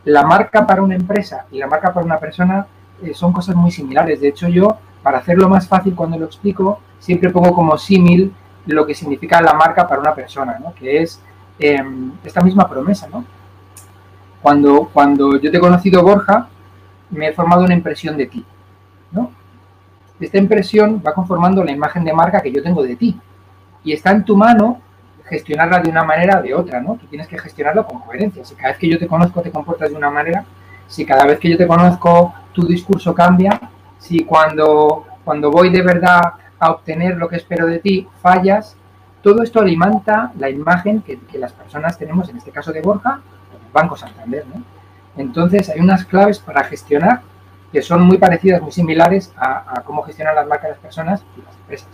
la 0.04 0.22
marca 0.22 0.66
para 0.66 0.82
una 0.82 0.94
empresa 0.94 1.46
y 1.50 1.58
la 1.58 1.66
marca 1.66 1.92
para 1.92 2.04
una 2.04 2.18
persona 2.18 2.66
eh, 3.02 3.14
son 3.14 3.32
cosas 3.32 3.54
muy 3.54 3.70
similares. 3.70 4.20
De 4.20 4.28
hecho, 4.28 4.49
yo, 4.49 4.78
para 5.02 5.18
hacerlo 5.18 5.49
más 5.49 5.68
fácil 5.68 5.94
cuando 5.94 6.18
lo 6.18 6.26
explico, 6.26 6.80
siempre 6.99 7.30
pongo 7.30 7.54
como 7.54 7.76
símil 7.78 8.34
lo 8.66 8.87
que 8.87 8.94
significa 8.94 9.40
la 9.40 9.54
marca 9.54 9.88
para 9.88 10.00
una 10.00 10.14
persona, 10.14 10.58
¿no? 10.58 10.75
Que 10.75 11.02
es 11.02 11.22
em, 11.60 12.12
esta 12.24 12.40
misma 12.40 12.68
promesa, 12.68 13.08
¿no? 13.08 13.24
Cuando, 14.42 14.90
cuando 14.92 15.38
yo 15.38 15.50
te 15.50 15.58
he 15.58 15.60
conocido, 15.60 16.02
Borja, 16.02 16.48
me 17.10 17.28
he 17.28 17.32
formado 17.32 17.64
una 17.64 17.74
impresión 17.74 18.16
de 18.16 18.26
ti, 18.26 18.44
¿no? 19.12 19.30
esta 20.20 20.38
impresión 20.38 21.02
va 21.04 21.14
conformando 21.14 21.64
la 21.64 21.72
imagen 21.72 22.04
de 22.04 22.12
marca 22.12 22.40
que 22.40 22.52
yo 22.52 22.62
tengo 22.62 22.82
de 22.82 22.96
ti. 22.96 23.18
Y 23.84 23.92
está 23.92 24.10
en 24.10 24.24
tu 24.24 24.36
mano 24.36 24.80
gestionarla 25.24 25.80
de 25.80 25.90
una 25.90 26.04
manera 26.04 26.38
o 26.38 26.42
de 26.42 26.54
otra, 26.54 26.80
¿no? 26.80 26.96
Tú 26.96 27.06
tienes 27.06 27.28
que 27.28 27.38
gestionarlo 27.38 27.86
con 27.86 28.00
coherencia. 28.00 28.44
Si 28.44 28.54
cada 28.54 28.70
vez 28.70 28.78
que 28.78 28.88
yo 28.88 28.98
te 28.98 29.06
conozco 29.06 29.40
te 29.40 29.50
comportas 29.50 29.90
de 29.90 29.96
una 29.96 30.10
manera, 30.10 30.44
si 30.86 31.06
cada 31.06 31.24
vez 31.24 31.38
que 31.38 31.50
yo 31.50 31.56
te 31.56 31.66
conozco 31.66 32.34
tu 32.52 32.66
discurso 32.66 33.14
cambia, 33.14 33.60
si 33.98 34.24
cuando, 34.24 35.06
cuando 35.24 35.50
voy 35.50 35.70
de 35.70 35.82
verdad 35.82 36.20
a 36.58 36.70
obtener 36.72 37.16
lo 37.16 37.28
que 37.28 37.36
espero 37.36 37.66
de 37.66 37.78
ti 37.78 38.08
fallas, 38.20 38.76
todo 39.22 39.42
esto 39.42 39.60
alimenta 39.60 40.32
la 40.38 40.48
imagen 40.48 41.02
que, 41.02 41.18
las 41.38 41.52
personas 41.52 41.98
tenemos, 41.98 42.28
en 42.28 42.38
este 42.38 42.50
caso 42.50 42.72
de 42.72 42.80
Borja, 42.80 43.20
el 43.52 43.72
Banco 43.72 43.96
Santander, 43.96 44.46
¿no? 44.46 44.62
Entonces 45.16 45.68
hay 45.68 45.80
unas 45.80 46.04
claves 46.04 46.38
para 46.38 46.64
gestionar 46.64 47.22
que 47.72 47.82
son 47.82 48.02
muy 48.02 48.18
parecidas, 48.18 48.62
muy 48.62 48.72
similares 48.72 49.32
a, 49.36 49.82
cómo 49.84 50.02
gestionan 50.02 50.34
las 50.34 50.46
marcas 50.46 50.70
las 50.70 50.78
personas 50.78 51.22
y 51.36 51.42
las 51.42 51.54
empresas. 51.56 51.88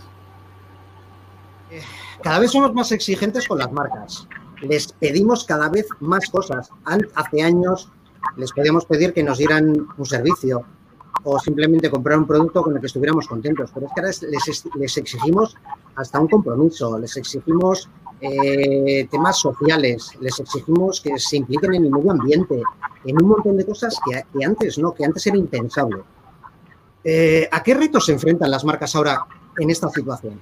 Eh, 1.69 1.81
cada 2.23 2.39
vez 2.39 2.51
somos 2.51 2.73
más 2.73 2.91
exigentes 2.91 3.47
con 3.47 3.59
las 3.59 3.71
marcas. 3.71 4.27
Les 4.61 4.91
pedimos 4.93 5.45
cada 5.45 5.69
vez 5.69 5.87
más 5.99 6.27
cosas. 6.29 6.69
Hace 7.15 7.43
años 7.43 7.91
les 8.37 8.51
podíamos 8.51 8.85
pedir 8.85 9.13
que 9.13 9.23
nos 9.23 9.37
dieran 9.37 9.87
un 9.97 10.05
servicio 10.05 10.65
o 11.29 11.37
simplemente 11.39 11.89
comprar 11.89 12.17
un 12.17 12.25
producto 12.25 12.63
con 12.63 12.73
el 12.73 12.79
que 12.79 12.87
estuviéramos 12.87 13.27
contentos. 13.27 13.69
Pero 13.73 13.87
es 13.87 13.91
que 13.93 13.99
ahora 13.99 14.11
les, 14.79 14.97
exigimos 14.97 15.57
hasta 15.95 16.21
un 16.21 16.29
compromiso, 16.29 16.97
les 16.97 17.17
exigimos 17.17 17.89
eh, 18.21 19.05
temas 19.11 19.37
sociales, 19.37 20.11
les 20.21 20.39
exigimos 20.39 21.01
que 21.01 21.19
se 21.19 21.35
impliquen 21.35 21.75
en 21.75 21.85
el 21.85 21.91
medio 21.91 22.11
ambiente, 22.11 22.61
en 23.03 23.21
un 23.21 23.27
montón 23.27 23.57
de 23.57 23.65
cosas 23.65 23.99
que, 24.05 24.45
antes 24.45 24.77
no, 24.77 24.93
que 24.93 25.03
antes 25.03 25.27
era 25.27 25.35
impensable. 25.35 25.97
Eh, 27.03 27.49
¿A 27.51 27.61
qué 27.61 27.73
retos 27.73 28.05
se 28.05 28.13
enfrentan 28.13 28.49
las 28.49 28.63
marcas 28.63 28.95
ahora 28.95 29.25
en 29.57 29.69
esta 29.69 29.89
situación? 29.89 30.39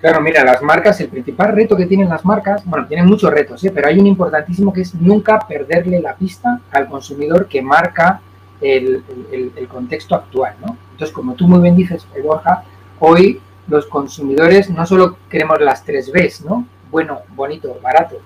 Claro, 0.00 0.22
mira, 0.22 0.42
las 0.42 0.62
marcas, 0.62 0.98
el 1.02 1.08
principal 1.08 1.52
reto 1.52 1.76
que 1.76 1.84
tienen 1.84 2.08
las 2.08 2.24
marcas, 2.24 2.64
bueno, 2.64 2.88
tienen 2.88 3.06
muchos 3.06 3.30
retos, 3.30 3.62
¿eh? 3.62 3.70
pero 3.70 3.88
hay 3.88 3.98
un 3.98 4.06
importantísimo 4.06 4.72
que 4.72 4.80
es 4.80 4.94
nunca 4.94 5.38
perderle 5.46 6.00
la 6.00 6.16
pista 6.16 6.62
al 6.70 6.88
consumidor 6.88 7.46
que 7.46 7.60
marca 7.60 8.22
el, 8.62 9.02
contexto 9.68 10.14
actual, 10.14 10.54
¿no? 10.60 10.76
Entonces, 10.92 11.14
como 11.14 11.34
tú 11.34 11.48
muy 11.48 11.60
bien 11.60 11.76
dices, 11.76 12.06
Borja, 12.22 12.64
hoy 13.00 13.40
los 13.68 13.86
consumidores 13.86 14.70
no 14.70 14.86
solo 14.86 15.16
queremos 15.28 15.60
las 15.60 15.84
tres 15.84 16.10
Bs, 16.12 16.44
¿no? 16.44 16.66
Bueno, 16.90 17.20
bonito, 17.34 17.76
barato. 17.82 18.16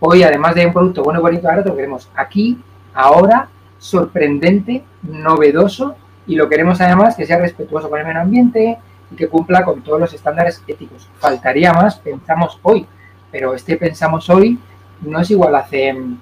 Hoy, 0.00 0.22
además 0.22 0.54
de 0.54 0.66
un 0.66 0.72
producto 0.72 1.02
bueno, 1.02 1.20
bonito, 1.20 1.46
barato, 1.46 1.74
queremos 1.74 2.08
aquí, 2.14 2.58
ahora, 2.94 3.48
sorprendente, 3.78 4.84
novedoso 5.02 5.96
y 6.26 6.36
lo 6.36 6.48
queremos 6.48 6.80
además 6.80 7.16
que 7.16 7.26
sea 7.26 7.38
respetuoso 7.38 7.90
con 7.90 8.00
el 8.00 8.06
medio 8.06 8.20
ambiente, 8.20 8.78
que 9.16 9.28
cumpla 9.28 9.64
con 9.64 9.82
todos 9.82 10.00
los 10.00 10.14
estándares 10.14 10.62
éticos. 10.66 11.08
Faltaría 11.18 11.72
más, 11.72 11.96
pensamos 11.96 12.58
hoy, 12.62 12.86
pero 13.30 13.54
este 13.54 13.76
pensamos 13.76 14.28
hoy 14.30 14.58
no 15.02 15.20
es 15.20 15.30
igual 15.30 15.54
hace, 15.54 15.88
en, 15.88 16.18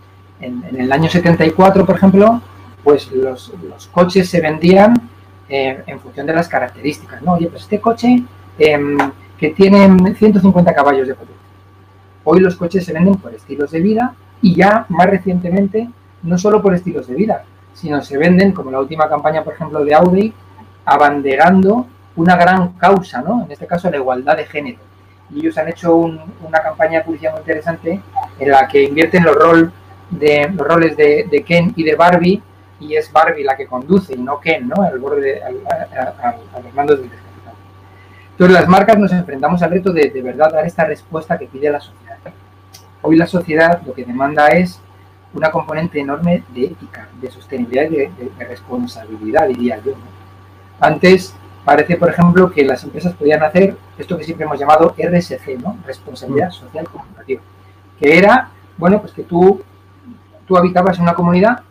el 0.77 0.91
año 0.91 1.09
74, 1.09 1.87
por 1.87 1.95
ejemplo, 1.95 2.43
pues 2.83 3.11
los, 3.13 3.53
coches 3.93 4.29
se 4.29 4.41
vendían 4.41 5.09
eh, 5.49 5.83
en 5.87 6.01
función 6.01 6.27
de 6.27 6.35
las 6.35 6.49
características, 6.49 7.23
¿no? 7.23 7.35
Oye, 7.35 7.49
pues 7.49 7.63
este 7.63 7.81
coche 7.81 8.23
em, 8.59 8.99
que 9.39 9.51
tiene 9.51 10.15
150 10.15 10.75
caballos 10.75 11.09
de 11.09 11.15
potencia. 11.15 11.43
Hoy 12.25 12.41
los 12.41 12.57
coches 12.57 12.85
se 12.85 12.93
venden 12.93 13.17
por 13.17 13.35
estilos 13.35 13.71
de 13.71 13.81
vida 13.81 14.15
y 14.41 14.55
ya 14.55 14.87
más 14.89 15.07
recientemente 15.07 15.89
no 16.23 16.39
solo 16.39 16.63
por 16.63 16.75
estilos 16.75 17.07
de 17.09 17.15
vida, 17.15 17.45
sino 17.75 18.01
se 18.03 18.17
venden, 18.17 18.53
como 18.53 18.71
la 18.71 18.81
última 18.81 19.09
campaña, 19.09 19.43
por 19.43 19.55
ejemplo, 19.55 19.85
de 19.85 19.95
Audi, 19.95 20.33
abanderando 20.85 21.87
una 22.17 22.37
gran 22.37 22.73
causa, 22.75 23.23
¿no? 23.23 23.45
En 23.45 23.53
este 23.53 23.67
caso, 23.67 23.91
la 23.91 23.97
igualdad 23.97 24.37
de 24.37 24.45
género. 24.45 24.79
Y 25.31 25.41
ellos 25.41 25.57
han 25.59 25.69
hecho 25.69 25.97
una 25.97 26.63
campaña 26.63 26.99
de 26.99 27.05
publicidad 27.05 27.33
muy 27.33 27.41
interesante 27.41 28.01
en 28.39 28.51
la 28.51 28.69
que 28.69 28.83
invierten 28.83 29.25
los, 29.25 29.35
rol 29.35 29.73
de, 30.11 30.51
los 30.55 30.67
roles 30.67 30.97
de, 30.97 31.45
Ken 31.47 31.73
y 31.75 31.85
de 31.85 31.95
Barbie, 31.95 32.43
y 32.83 32.97
es 32.97 33.13
Barbie 33.13 33.45
la 33.45 33.57
que 33.57 33.67
conduce 33.67 34.15
y 34.15 34.19
no 34.19 34.41
Ken, 34.41 34.69
¿no? 34.69 34.83
Al 34.83 34.99
borde, 34.99 35.43
al, 35.43 35.61
a, 35.69 36.37
los 36.63 36.75
mandos 36.75 36.99
del 36.99 37.11
descapitado. 37.11 37.57
Entonces, 38.33 38.55
las 38.55 38.69
marcas 38.69 38.99
nos 38.99 39.13
enfrentamos 39.13 39.63
al 39.63 39.71
reto 39.71 39.93
de 39.93 40.11
de 40.11 40.23
verdad 40.23 40.53
dar 40.53 40.67
esta 40.67 40.85
respuesta 40.85 41.39
que 41.39 41.47
pide 41.47 41.71
la 41.71 41.81
sociedad. 41.81 42.19
Hoy 43.03 43.17
la 43.17 43.27
sociedad 43.27 43.83
lo 43.87 43.95
que 43.95 44.05
demanda 44.05 44.49
es 44.49 44.81
una 45.35 45.51
componente 45.51 46.01
enorme 46.01 46.43
de 46.55 46.67
ética, 46.67 47.09
de 47.21 47.31
sostenibilidad 47.31 47.91
y 47.91 47.97
de, 47.97 48.33
responsabilidad, 48.39 49.49
diría 49.49 49.81
yo. 49.85 49.93
Antes 50.81 51.35
parece, 51.65 51.97
por 51.97 52.11
ejemplo, 52.11 52.51
que 52.51 52.65
las 52.65 52.83
empresas 52.85 53.15
podían 53.15 53.43
hacer 53.43 53.77
esto 53.97 54.19
que 54.19 54.25
siempre 54.25 54.45
hemos 54.45 54.59
llamado 54.59 54.95
RSC, 54.99 55.59
¿no? 55.63 55.79
Responsabilidad 55.87 56.49
mm. 56.49 56.53
Social 56.53 56.89
Corporativa, 56.89 57.41
que 57.99 58.19
era, 58.19 58.51
bueno, 58.77 59.01
pues 59.01 59.13
que 59.13 59.23
tú, 59.23 59.63
tú 60.47 60.57
habitabas 60.57 60.97
en 60.97 61.05
una 61.05 61.15
comunidad 61.15 61.63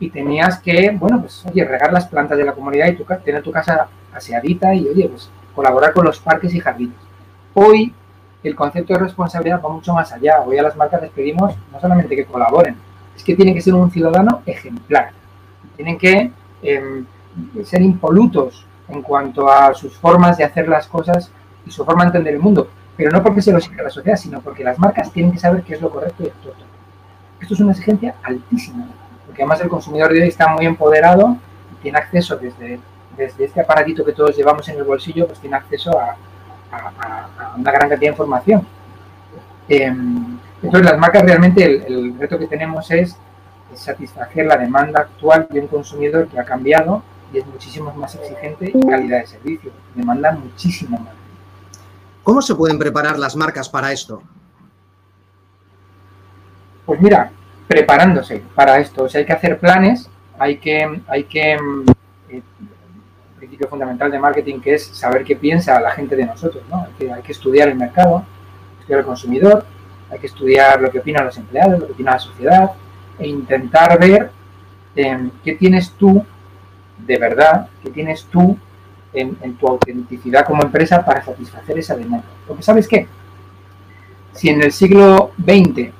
y 0.00 0.10
tenías 0.10 0.60
que, 0.60 0.96
bueno, 0.98 1.20
pues, 1.20 1.44
oye, 1.46 1.64
regar 1.64 1.92
las 1.92 2.06
plantas 2.06 2.38
de 2.38 2.44
la 2.44 2.52
comunidad 2.52 2.88
y 2.88 2.96
tu, 2.96 3.04
tener 3.24 3.42
tu 3.42 3.50
casa 3.50 3.88
aseadita 4.12 4.74
y, 4.74 4.86
oye, 4.88 5.08
pues, 5.08 5.30
colaborar 5.54 5.92
con 5.92 6.04
los 6.04 6.20
parques 6.20 6.54
y 6.54 6.60
jardines. 6.60 6.96
Hoy 7.54 7.92
el 8.44 8.54
concepto 8.54 8.92
de 8.94 9.00
responsabilidad 9.00 9.60
va 9.64 9.68
mucho 9.68 9.92
más 9.92 10.12
allá. 10.12 10.40
Hoy 10.42 10.58
a 10.58 10.62
las 10.62 10.76
marcas 10.76 11.02
les 11.02 11.10
pedimos 11.10 11.54
no 11.72 11.80
solamente 11.80 12.14
que 12.14 12.24
colaboren, 12.24 12.76
es 13.16 13.24
que 13.24 13.34
tienen 13.34 13.54
que 13.54 13.60
ser 13.60 13.74
un 13.74 13.90
ciudadano 13.90 14.42
ejemplar. 14.46 15.10
Tienen 15.76 15.98
que 15.98 16.30
em, 16.62 17.04
ser 17.64 17.82
impolutos 17.82 18.64
en 18.88 19.02
cuanto 19.02 19.50
a 19.50 19.74
sus 19.74 19.96
formas 19.96 20.38
de 20.38 20.44
hacer 20.44 20.68
las 20.68 20.86
cosas 20.86 21.30
y 21.66 21.70
su 21.70 21.84
forma 21.84 22.04
de 22.04 22.08
entender 22.08 22.34
el 22.34 22.40
mundo. 22.40 22.68
Pero 22.96 23.10
no 23.10 23.22
porque 23.22 23.42
se 23.42 23.52
lo 23.52 23.58
exija 23.58 23.82
la 23.82 23.90
sociedad, 23.90 24.16
sino 24.16 24.40
porque 24.40 24.64
las 24.64 24.78
marcas 24.78 25.12
tienen 25.12 25.32
que 25.32 25.38
saber 25.38 25.62
qué 25.62 25.74
es 25.74 25.80
lo 25.80 25.90
correcto 25.90 26.22
y 26.22 26.26
esto. 26.26 26.54
Esto 27.40 27.54
es 27.54 27.60
una 27.60 27.72
exigencia 27.72 28.14
altísima, 28.22 28.86
porque 29.38 29.44
además 29.44 29.60
el 29.60 29.68
consumidor 29.68 30.12
de 30.12 30.22
hoy 30.22 30.28
está 30.28 30.48
muy 30.48 30.66
empoderado 30.66 31.36
y 31.72 31.76
tiene 31.80 31.98
acceso 31.98 32.36
desde, 32.36 32.80
desde 33.16 33.44
este 33.44 33.60
aparatito 33.60 34.04
que 34.04 34.10
todos 34.10 34.36
llevamos 34.36 34.68
en 34.68 34.78
el 34.78 34.82
bolsillo, 34.82 35.28
pues 35.28 35.38
tiene 35.38 35.54
acceso 35.54 35.96
a, 35.96 36.16
una 37.56 37.70
gran 37.70 37.88
cantidad 37.88 38.00
de 38.00 38.06
información. 38.06 38.66
Em, 39.68 40.38
entonces 40.60 40.90
las 40.90 40.98
marcas 40.98 41.22
realmente 41.22 41.86
el, 41.86 42.18
reto 42.18 42.36
que 42.36 42.48
tenemos 42.48 42.90
es 42.90 43.16
satisfacer 43.74 44.44
la 44.44 44.56
demanda 44.56 45.02
actual 45.02 45.46
de 45.48 45.60
un 45.60 45.68
consumidor 45.68 46.26
que 46.26 46.40
ha 46.40 46.44
cambiado 46.44 47.04
y 47.32 47.38
es 47.38 47.46
muchísimo 47.46 47.92
más 47.94 48.16
exigente 48.16 48.72
y 48.74 48.88
calidad 48.88 49.20
de 49.20 49.26
servicio. 49.28 49.70
Demanda 49.94 50.32
muchísimo 50.32 50.98
más. 50.98 51.14
¿Cómo 52.24 52.42
se 52.42 52.56
pueden 52.56 52.76
preparar 52.76 53.16
las 53.20 53.36
marcas 53.36 53.68
para 53.68 53.92
esto? 53.92 54.20
Pues 56.84 57.00
mira, 57.00 57.30
preparándose 57.68 58.42
para 58.54 58.78
esto. 58.78 59.04
O 59.04 59.08
sea, 59.08 59.20
hay 59.20 59.26
que 59.26 59.32
hacer 59.32 59.58
planes, 59.58 60.10
hay 60.38 60.56
que, 60.56 61.00
hay 61.06 61.24
que, 61.24 61.56
mm, 61.56 61.90
eh, 62.30 62.42
principio 63.38 63.68
fundamental 63.68 64.10
de 64.10 64.18
marketing 64.18 64.60
que 64.60 64.74
es 64.74 64.86
saber 64.86 65.22
qué 65.22 65.36
piensa 65.36 65.78
la 65.80 65.92
gente 65.92 66.16
de 66.16 66.26
nosotros, 66.26 66.64
¿no? 66.68 66.86
Hay 67.14 67.22
que, 67.22 67.32
estudiar 67.32 67.68
el 67.68 67.76
mercado, 67.76 68.24
estudiar 68.80 69.00
el 69.00 69.06
consumidor, 69.06 69.64
hay 70.10 70.18
que 70.18 70.26
estudiar 70.26 70.80
lo 70.80 70.90
que 70.90 70.98
opinan 70.98 71.26
los 71.26 71.36
empleados, 71.36 71.78
lo 71.78 71.86
que 71.86 71.92
opina 71.92 72.12
la 72.12 72.18
sociedad 72.18 72.72
e 73.18 73.28
intentar 73.28 73.98
ver 74.00 74.30
eh, 74.96 75.30
qué 75.44 75.52
tienes 75.54 75.92
tú 75.92 76.24
de 76.98 77.18
verdad 77.18 77.68
que 77.82 77.90
tienes 77.90 78.24
tú 78.24 78.58
en, 79.12 79.54
tu 79.54 79.66
autenticidad 79.66 80.44
como 80.44 80.62
empresa 80.62 81.04
para 81.04 81.24
satisfacer 81.24 81.78
esa 81.78 81.96
demanda. 81.96 82.26
Porque 82.46 82.62
sabes 82.62 82.86
qué, 82.86 83.06
si 84.32 84.50
en 84.50 84.62
el 84.62 84.72
siglo 84.72 85.32
XX 85.38 85.90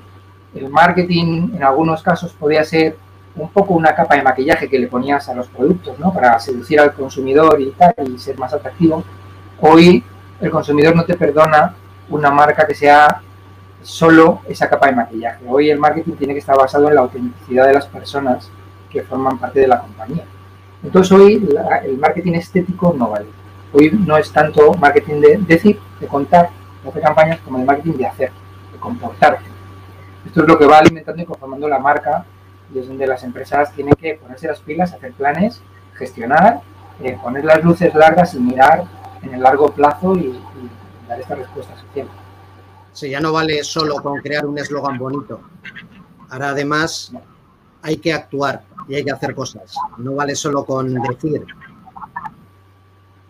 el 0.55 0.69
marketing 0.69 1.51
en 1.55 1.63
algunos 1.63 2.03
casos 2.03 2.33
podía 2.33 2.65
ser 2.65 2.97
un 3.37 3.49
poco 3.51 3.75
una 3.75 3.95
capa 3.95 4.17
de 4.17 4.23
maquillaje 4.23 4.69
que 4.69 4.79
le 4.79 4.89
ponías 4.89 5.29
a 5.29 5.35
los 5.35 5.49
productos, 5.49 5.99
¿no? 5.99 6.13
Para 6.13 6.39
seducir 6.39 6.81
al 6.81 6.93
consumidor 6.93 7.61
y 7.61 7.71
tal, 7.71 7.95
y 8.07 8.19
ser 8.19 8.39
más 8.39 8.53
atractivo. 8.53 9.05
Hoy 9.61 10.03
el 10.41 10.51
consumidor 10.51 10.97
no 10.97 11.05
te 11.05 11.15
perdona 11.15 11.75
una 12.09 12.31
marca 12.31 12.67
que 12.67 12.75
sea 12.75 13.23
solo 13.83 14.41
esa 14.49 14.69
capa 14.69 14.89
de 14.89 14.97
maquillaje. 14.97 15.45
Hoy 15.47 15.71
el 15.71 15.79
marketing 15.79 16.15
tiene 16.15 16.33
que 16.33 16.41
estar 16.41 16.57
basado 16.57 16.89
en 16.89 16.95
la 16.95 17.03
autenticidad 17.03 17.67
de 17.67 17.75
las 17.75 17.87
personas 17.87 18.51
que 18.91 19.03
forman 19.03 19.39
parte 19.39 19.61
de 19.61 19.69
la 19.69 19.81
compañía. 19.81 20.25
Entonces 20.83 21.13
hoy 21.13 21.49
el 21.85 21.99
marketing 21.99 22.35
estético 22.35 22.95
no 22.97 23.11
vale. 23.11 23.27
Hoy 23.73 23.91
no 23.91 24.17
es 24.17 24.33
tanto 24.33 24.73
marketing 24.75 25.21
de 25.21 25.37
decir, 25.39 25.79
de 26.01 26.07
contar, 26.07 26.51
de 26.83 26.89
hacer 26.89 27.03
campañas, 27.03 27.41
como 27.41 27.59
de 27.59 27.65
marketing 27.65 27.99
de 27.99 28.07
hacer, 28.07 28.33
de 28.73 28.79
comportarte. 28.79 29.58
Esto 30.29 30.43
es 30.43 30.47
lo 30.47 30.59
que 30.59 30.67
va 30.67 30.81
alimentando 30.81 31.23
y 31.23 31.25
conformando 31.25 31.67
la 31.69 31.79
marca 31.79 32.23
y 32.75 32.79
es 32.79 32.87
donde 32.87 33.07
las 33.07 33.25
empresas 33.25 33.73
tienen 33.73 33.95
que 33.95 34.17
ponerse 34.17 34.47
las 34.47 34.61
pilas, 34.61 34.93
hacer 34.93 35.15
planes, 35.15 35.63
gestionar, 35.95 36.61
eh, 37.03 37.19
poner 37.23 37.47
las 37.47 37.65
luces 37.65 37.95
largas 37.95 38.35
y 38.35 38.39
mirar 38.39 38.85
en 39.23 39.33
el 39.33 39.41
largo 39.41 39.71
plazo 39.73 40.15
y, 40.17 40.39
dar 41.09 41.19
esta 41.19 41.35
respuesta 41.35 41.75
social. 41.81 42.07
Sí, 42.93 43.09
ya 43.09 43.21
no 43.21 43.33
vale 43.33 43.65
solo 43.65 43.95
con 44.03 44.21
crear 44.21 44.45
un 44.45 44.59
eslogan 44.59 44.99
bonito. 44.99 45.41
Ahora 46.29 46.51
además 46.51 47.11
hay 47.81 47.97
que 47.97 48.13
actuar 48.13 48.65
y 48.87 48.97
hay 48.97 49.05
que 49.07 49.13
hacer 49.13 49.35
cosas. 49.35 49.75
No 49.97 50.13
vale 50.13 50.37
solo 50.37 50.67
con 50.67 50.93
decir. 50.93 51.43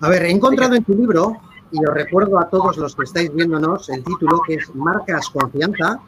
A 0.00 0.08
ver, 0.08 0.24
he 0.24 0.30
encontrado 0.32 0.74
en 0.74 0.82
tu 0.82 0.94
libro, 0.94 1.36
y 1.70 1.78
os 1.78 1.94
recuerdo 1.94 2.40
a 2.40 2.48
todos 2.48 2.76
los 2.76 2.96
que 2.96 3.04
estáis 3.04 3.32
viéndonos, 3.32 3.88
el 3.90 4.02
título 4.02 4.40
que 4.44 4.54
es 4.54 4.74
Marcas 4.74 5.28
Confianza. 5.28 6.00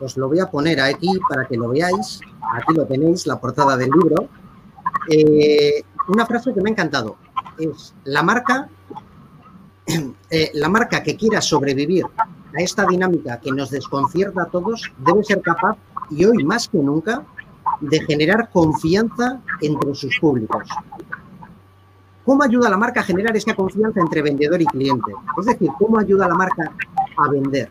Os 0.00 0.16
lo 0.16 0.28
voy 0.28 0.40
a 0.40 0.50
poner 0.50 0.80
aquí 0.80 1.18
para 1.28 1.46
que 1.46 1.56
lo 1.56 1.68
veáis. 1.68 2.20
Aquí 2.54 2.74
lo 2.74 2.86
tenéis, 2.86 3.26
la 3.26 3.40
portada 3.40 3.76
del 3.76 3.90
libro. 3.90 4.28
Eh, 5.08 5.82
una 6.08 6.26
frase 6.26 6.52
que 6.52 6.60
me 6.60 6.70
ha 6.70 6.72
encantado 6.72 7.16
es 7.58 7.94
la 8.04 8.22
marca, 8.22 8.68
eh, 10.30 10.50
la 10.54 10.68
marca 10.68 11.02
que 11.02 11.16
quiera 11.16 11.40
sobrevivir 11.40 12.04
a 12.56 12.60
esta 12.60 12.86
dinámica 12.86 13.40
que 13.40 13.52
nos 13.52 13.70
desconcierta 13.70 14.42
a 14.42 14.46
todos 14.46 14.90
debe 14.98 15.24
ser 15.24 15.40
capaz 15.42 15.76
y 16.10 16.24
hoy 16.24 16.44
más 16.44 16.68
que 16.68 16.78
nunca 16.78 17.24
de 17.80 18.00
generar 18.00 18.50
confianza 18.50 19.40
entre 19.60 19.94
sus 19.94 20.18
públicos. 20.18 20.68
¿Cómo 22.24 22.42
ayuda 22.42 22.68
la 22.68 22.76
marca 22.76 23.00
a 23.00 23.04
generar 23.04 23.36
esa 23.36 23.54
confianza 23.54 24.00
entre 24.00 24.22
vendedor 24.22 24.60
y 24.60 24.66
cliente? 24.66 25.12
Es 25.38 25.46
decir, 25.46 25.70
¿cómo 25.78 25.98
ayuda 25.98 26.26
la 26.26 26.34
marca 26.34 26.72
a 27.16 27.30
vender? 27.30 27.70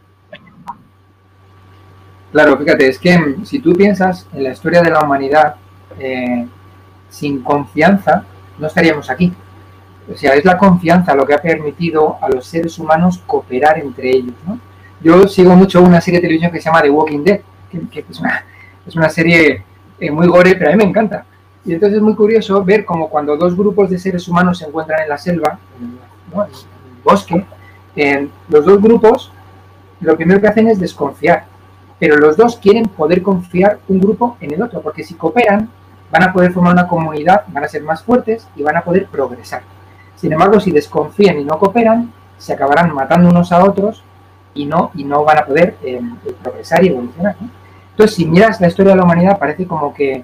Claro, 2.35 2.57
fíjate, 2.57 2.89
es 2.89 2.99
que 2.99 3.17
mm, 3.17 3.45
si 3.45 3.59
tú 3.59 3.71
piensas 3.71 4.27
en 4.33 4.43
la 4.43 4.49
historia 4.49 4.81
de 4.81 4.89
la 4.89 4.99
humanidad, 4.99 5.55
eh, 5.97 6.45
sin 7.09 7.41
confianza 7.41 8.25
no 8.59 8.67
estaríamos 8.67 9.09
aquí. 9.09 9.31
O 10.13 10.17
sea, 10.17 10.33
es 10.33 10.43
la 10.43 10.57
confianza 10.57 11.15
lo 11.15 11.25
que 11.25 11.33
ha 11.33 11.41
permitido 11.41 12.17
a 12.21 12.27
los 12.27 12.45
seres 12.45 12.77
humanos 12.77 13.23
cooperar 13.25 13.79
entre 13.79 14.09
ellos. 14.09 14.35
¿no? 14.45 14.59
Yo 15.01 15.29
sigo 15.29 15.55
mucho 15.55 15.81
una 15.81 16.01
serie 16.01 16.19
de 16.19 16.23
televisión 16.23 16.51
que 16.51 16.59
se 16.59 16.65
llama 16.65 16.81
The 16.81 16.89
Walking 16.89 17.23
Dead, 17.23 17.39
que, 17.89 18.03
es, 18.09 18.19
una, 18.95 19.07
serie 19.07 19.63
eh, 19.97 20.11
muy 20.11 20.27
gore, 20.27 20.55
pero 20.55 20.71
a 20.71 20.73
mí 20.73 20.77
me 20.83 20.89
encanta. 20.89 21.23
Y 21.63 21.71
entonces 21.71 21.95
es 21.95 22.03
muy 22.03 22.15
curioso 22.15 22.61
ver 22.65 22.83
cómo 22.83 23.07
cuando 23.07 23.37
dos 23.37 23.55
grupos 23.55 23.89
de 23.89 23.97
seres 23.97 24.27
humanos 24.27 24.57
se 24.57 24.65
encuentran 24.65 25.03
en 25.03 25.07
la 25.07 25.17
selva, 25.17 25.57
en, 25.79 25.97
el 26.37 26.47
bosque, 27.01 27.45
los 28.49 28.65
dos 28.65 28.81
grupos 28.81 29.31
lo 30.01 30.17
primero 30.17 30.41
que 30.41 30.47
hacen 30.47 30.67
es 30.67 30.77
desconfiar, 30.77 31.45
pero 31.99 32.17
los 32.17 32.35
dos 32.37 32.57
quieren 32.57 32.85
poder 32.85 33.21
confiar 33.21 33.79
un 33.87 33.99
grupo 33.99 34.37
en 34.41 34.53
el 34.53 34.61
otro, 34.61 34.81
porque 34.81 35.03
si 35.03 35.13
cooperan 35.15 35.69
van 36.11 36.23
a 36.23 36.33
poder 36.33 36.51
formar 36.51 36.73
una 36.73 36.87
comunidad, 36.87 37.43
van 37.47 37.63
a 37.63 37.67
ser 37.67 37.83
más 37.83 38.03
fuertes 38.03 38.47
y 38.55 38.63
van 38.63 38.77
a 38.77 38.81
poder 38.81 39.07
progresar. 39.07 39.63
Sin 40.15 40.31
embargo, 40.31 40.59
si 40.59 40.71
desconfían 40.71 41.39
y 41.39 41.43
no 41.43 41.57
cooperan, 41.57 42.11
se 42.37 42.53
acabarán 42.53 42.93
matando 42.93 43.29
unos 43.29 43.51
a 43.51 43.63
otros 43.63 44.03
y 44.53 44.65
no, 44.65 44.91
y 44.93 45.03
no 45.03 45.23
van 45.23 45.39
a 45.39 45.45
poder 45.45 45.77
eh, 45.83 46.01
progresar 46.41 46.83
y 46.83 46.89
evolucionar. 46.89 47.35
Entonces, 47.91 48.15
si 48.15 48.25
miras 48.25 48.59
la 48.59 48.67
historia 48.67 48.91
de 48.91 48.97
la 48.97 49.03
humanidad, 49.03 49.39
parece 49.39 49.65
como 49.65 49.93
que 49.93 50.23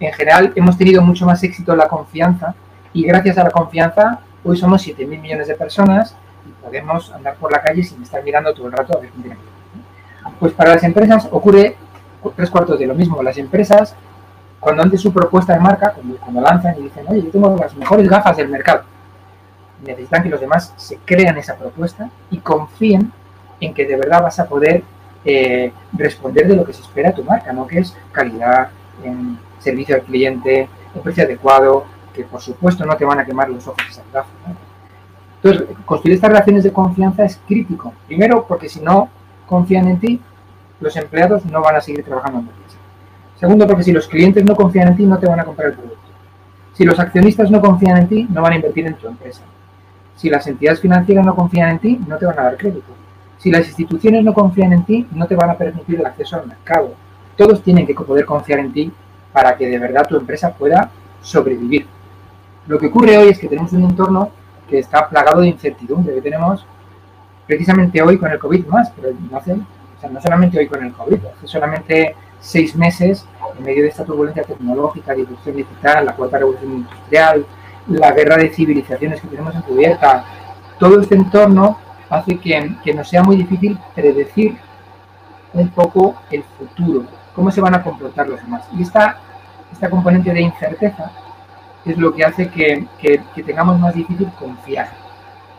en 0.00 0.12
general 0.12 0.52
hemos 0.56 0.76
tenido 0.76 1.00
mucho 1.02 1.26
más 1.26 1.42
éxito 1.42 1.72
en 1.72 1.78
la 1.78 1.88
confianza 1.88 2.54
y 2.92 3.04
gracias 3.04 3.38
a 3.38 3.44
la 3.44 3.50
confianza 3.50 4.20
hoy 4.42 4.56
somos 4.56 4.86
7.000 4.86 5.20
millones 5.20 5.48
de 5.48 5.54
personas 5.54 6.16
y 6.46 6.64
podemos 6.64 7.12
andar 7.12 7.36
por 7.36 7.50
la 7.52 7.62
calle 7.62 7.82
sin 7.82 8.02
estar 8.02 8.22
mirando 8.22 8.52
todo 8.52 8.66
el 8.66 8.72
rato 8.72 8.98
a 8.98 9.00
ver 9.00 9.10
quién 9.10 9.22
tiene 9.22 9.53
Pues 10.44 10.52
para 10.52 10.74
las 10.74 10.84
empresas 10.84 11.26
ocurre 11.30 11.74
tres 12.36 12.50
cuartos 12.50 12.78
de 12.78 12.86
lo 12.86 12.94
mismo. 12.94 13.22
Las 13.22 13.38
empresas, 13.38 13.96
cuando 14.60 14.82
antes 14.82 15.00
su 15.00 15.10
propuesta 15.10 15.54
de 15.54 15.60
marca, 15.60 15.94
cuando, 16.20 16.42
lanzan 16.42 16.78
y 16.78 16.82
dicen, 16.82 17.06
oye, 17.08 17.22
yo 17.22 17.30
tengo 17.30 17.56
las 17.56 17.74
mejores 17.74 18.06
gafas 18.06 18.36
del 18.36 18.50
mercado, 18.50 18.82
necesitan 19.82 20.22
que 20.22 20.28
los 20.28 20.38
demás 20.38 20.74
se 20.76 20.98
crean 20.98 21.38
esa 21.38 21.56
propuesta 21.56 22.10
y 22.30 22.36
confíen 22.40 23.10
en 23.58 23.72
que 23.72 23.86
de 23.86 23.96
verdad 23.96 24.20
vas 24.20 24.38
a 24.38 24.46
poder 24.46 24.82
eh, 25.24 25.72
responder 25.94 26.46
de 26.46 26.56
lo 26.56 26.66
que 26.66 26.74
se 26.74 26.82
espera 26.82 27.08
de 27.08 27.14
tu 27.14 27.24
marca, 27.24 27.50
¿no? 27.54 27.66
Que 27.66 27.78
es 27.78 27.96
calidad, 28.12 28.68
en 29.02 29.38
servicio 29.60 29.94
al 29.94 30.02
cliente, 30.02 30.68
un 30.94 31.00
precio 31.00 31.24
adecuado, 31.24 31.86
que 32.12 32.24
por 32.24 32.42
supuesto 32.42 32.84
no 32.84 32.94
te 32.98 33.06
van 33.06 33.18
a 33.18 33.24
quemar 33.24 33.48
los 33.48 33.66
ojos 33.66 33.82
esas 33.88 34.04
gafas. 34.12 34.30
Entonces, 35.42 35.74
construir 35.86 36.16
estas 36.16 36.28
relaciones 36.28 36.64
de 36.64 36.70
confianza 36.70 37.24
es 37.24 37.40
crítico. 37.48 37.94
Primero, 38.06 38.44
porque 38.46 38.68
si 38.68 38.80
no 38.80 39.08
confían 39.46 39.88
en 39.88 39.98
ti, 39.98 40.20
los 40.84 40.96
empleados 40.96 41.44
no 41.46 41.62
van 41.62 41.76
a 41.76 41.80
seguir 41.80 42.04
trabajando 42.04 42.40
en 42.40 42.44
tu 42.44 42.52
empresa. 42.52 42.78
Segundo, 43.40 43.66
porque 43.66 43.82
si 43.82 43.92
los 43.92 44.06
clientes 44.06 44.44
no 44.44 44.54
confían 44.54 44.88
en 44.88 44.96
ti, 44.96 45.06
no 45.06 45.18
te 45.18 45.26
van 45.26 45.40
a 45.40 45.44
comprar 45.44 45.70
el 45.70 45.74
producto. 45.74 45.98
Si 46.74 46.84
los 46.84 46.98
accionistas 47.00 47.50
no 47.50 47.60
confían 47.60 47.96
en 47.96 48.08
ti, 48.08 48.28
no 48.30 48.42
van 48.42 48.52
a 48.52 48.56
invertir 48.56 48.86
en 48.86 48.94
tu 48.94 49.08
empresa. 49.08 49.42
Si 50.16 50.28
las 50.28 50.46
entidades 50.46 50.80
financieras 50.80 51.24
no 51.24 51.34
confían 51.34 51.70
en 51.70 51.78
ti, 51.78 52.00
no 52.06 52.18
te 52.18 52.26
van 52.26 52.38
a 52.38 52.42
dar 52.42 52.56
crédito. 52.56 52.92
Si 53.38 53.50
las 53.50 53.66
instituciones 53.66 54.22
no 54.24 54.34
confían 54.34 54.72
en 54.74 54.84
ti, 54.84 55.06
no 55.12 55.26
te 55.26 55.34
van 55.34 55.50
a 55.50 55.54
permitir 55.54 56.00
el 56.00 56.06
acceso 56.06 56.36
al 56.36 56.46
mercado. 56.46 56.94
Todos 57.36 57.62
tienen 57.62 57.86
que 57.86 57.94
poder 57.94 58.26
confiar 58.26 58.58
en 58.58 58.72
ti 58.72 58.92
para 59.32 59.56
que 59.56 59.66
de 59.66 59.78
verdad 59.78 60.06
tu 60.06 60.16
empresa 60.16 60.52
pueda 60.52 60.90
sobrevivir. 61.22 61.86
Lo 62.66 62.78
que 62.78 62.86
ocurre 62.86 63.16
hoy 63.16 63.28
es 63.30 63.38
que 63.38 63.48
tenemos 63.48 63.72
un 63.72 63.84
entorno 63.84 64.30
que 64.68 64.78
está 64.78 65.08
plagado 65.08 65.40
de 65.40 65.48
incertidumbre, 65.48 66.14
que 66.14 66.22
tenemos 66.22 66.64
precisamente 67.46 68.00
hoy 68.02 68.18
con 68.18 68.30
el 68.30 68.38
COVID 68.38 68.66
más, 68.66 68.90
pero 68.96 69.14
no, 69.30 69.36
hace, 69.36 69.56
no 70.10 70.20
solamente 70.20 70.58
hoy 70.58 70.66
con 70.66 70.84
el 70.84 70.92
COVID, 70.92 71.18
hace 71.26 71.46
solamente 71.46 72.16
seis 72.40 72.76
meses, 72.76 73.26
en 73.58 73.64
medio 73.64 73.82
de 73.82 73.88
esta 73.88 74.04
turbulencia 74.04 74.42
tecnológica, 74.42 75.14
disrupción 75.14 75.56
digital, 75.56 76.06
la 76.06 76.14
cuarta 76.14 76.38
revolución 76.38 76.72
industrial, 76.72 77.46
la 77.88 78.12
guerra 78.12 78.36
de 78.36 78.50
civilizaciones 78.50 79.20
que 79.20 79.28
tenemos 79.28 79.54
encubierta, 79.54 80.24
todo 80.78 81.00
este 81.00 81.14
entorno 81.14 81.78
hace 82.10 82.38
que, 82.38 82.76
que 82.82 82.94
nos 82.94 83.08
sea 83.08 83.22
muy 83.22 83.36
difícil 83.36 83.78
predecir 83.94 84.56
un 85.52 85.68
poco 85.68 86.16
el 86.30 86.42
futuro, 86.42 87.04
cómo 87.34 87.50
se 87.50 87.60
van 87.60 87.74
a 87.74 87.82
comportar 87.82 88.28
los 88.28 88.40
demás. 88.42 88.64
Y 88.76 88.82
esta, 88.82 89.18
esta 89.72 89.88
componente 89.88 90.32
de 90.32 90.40
incerteza 90.40 91.10
es 91.84 91.96
lo 91.96 92.14
que 92.14 92.24
hace 92.24 92.48
que, 92.48 92.86
que, 92.98 93.42
tengamos 93.42 93.78
más 93.78 93.94
difícil 93.94 94.28
confiar. 94.38 94.88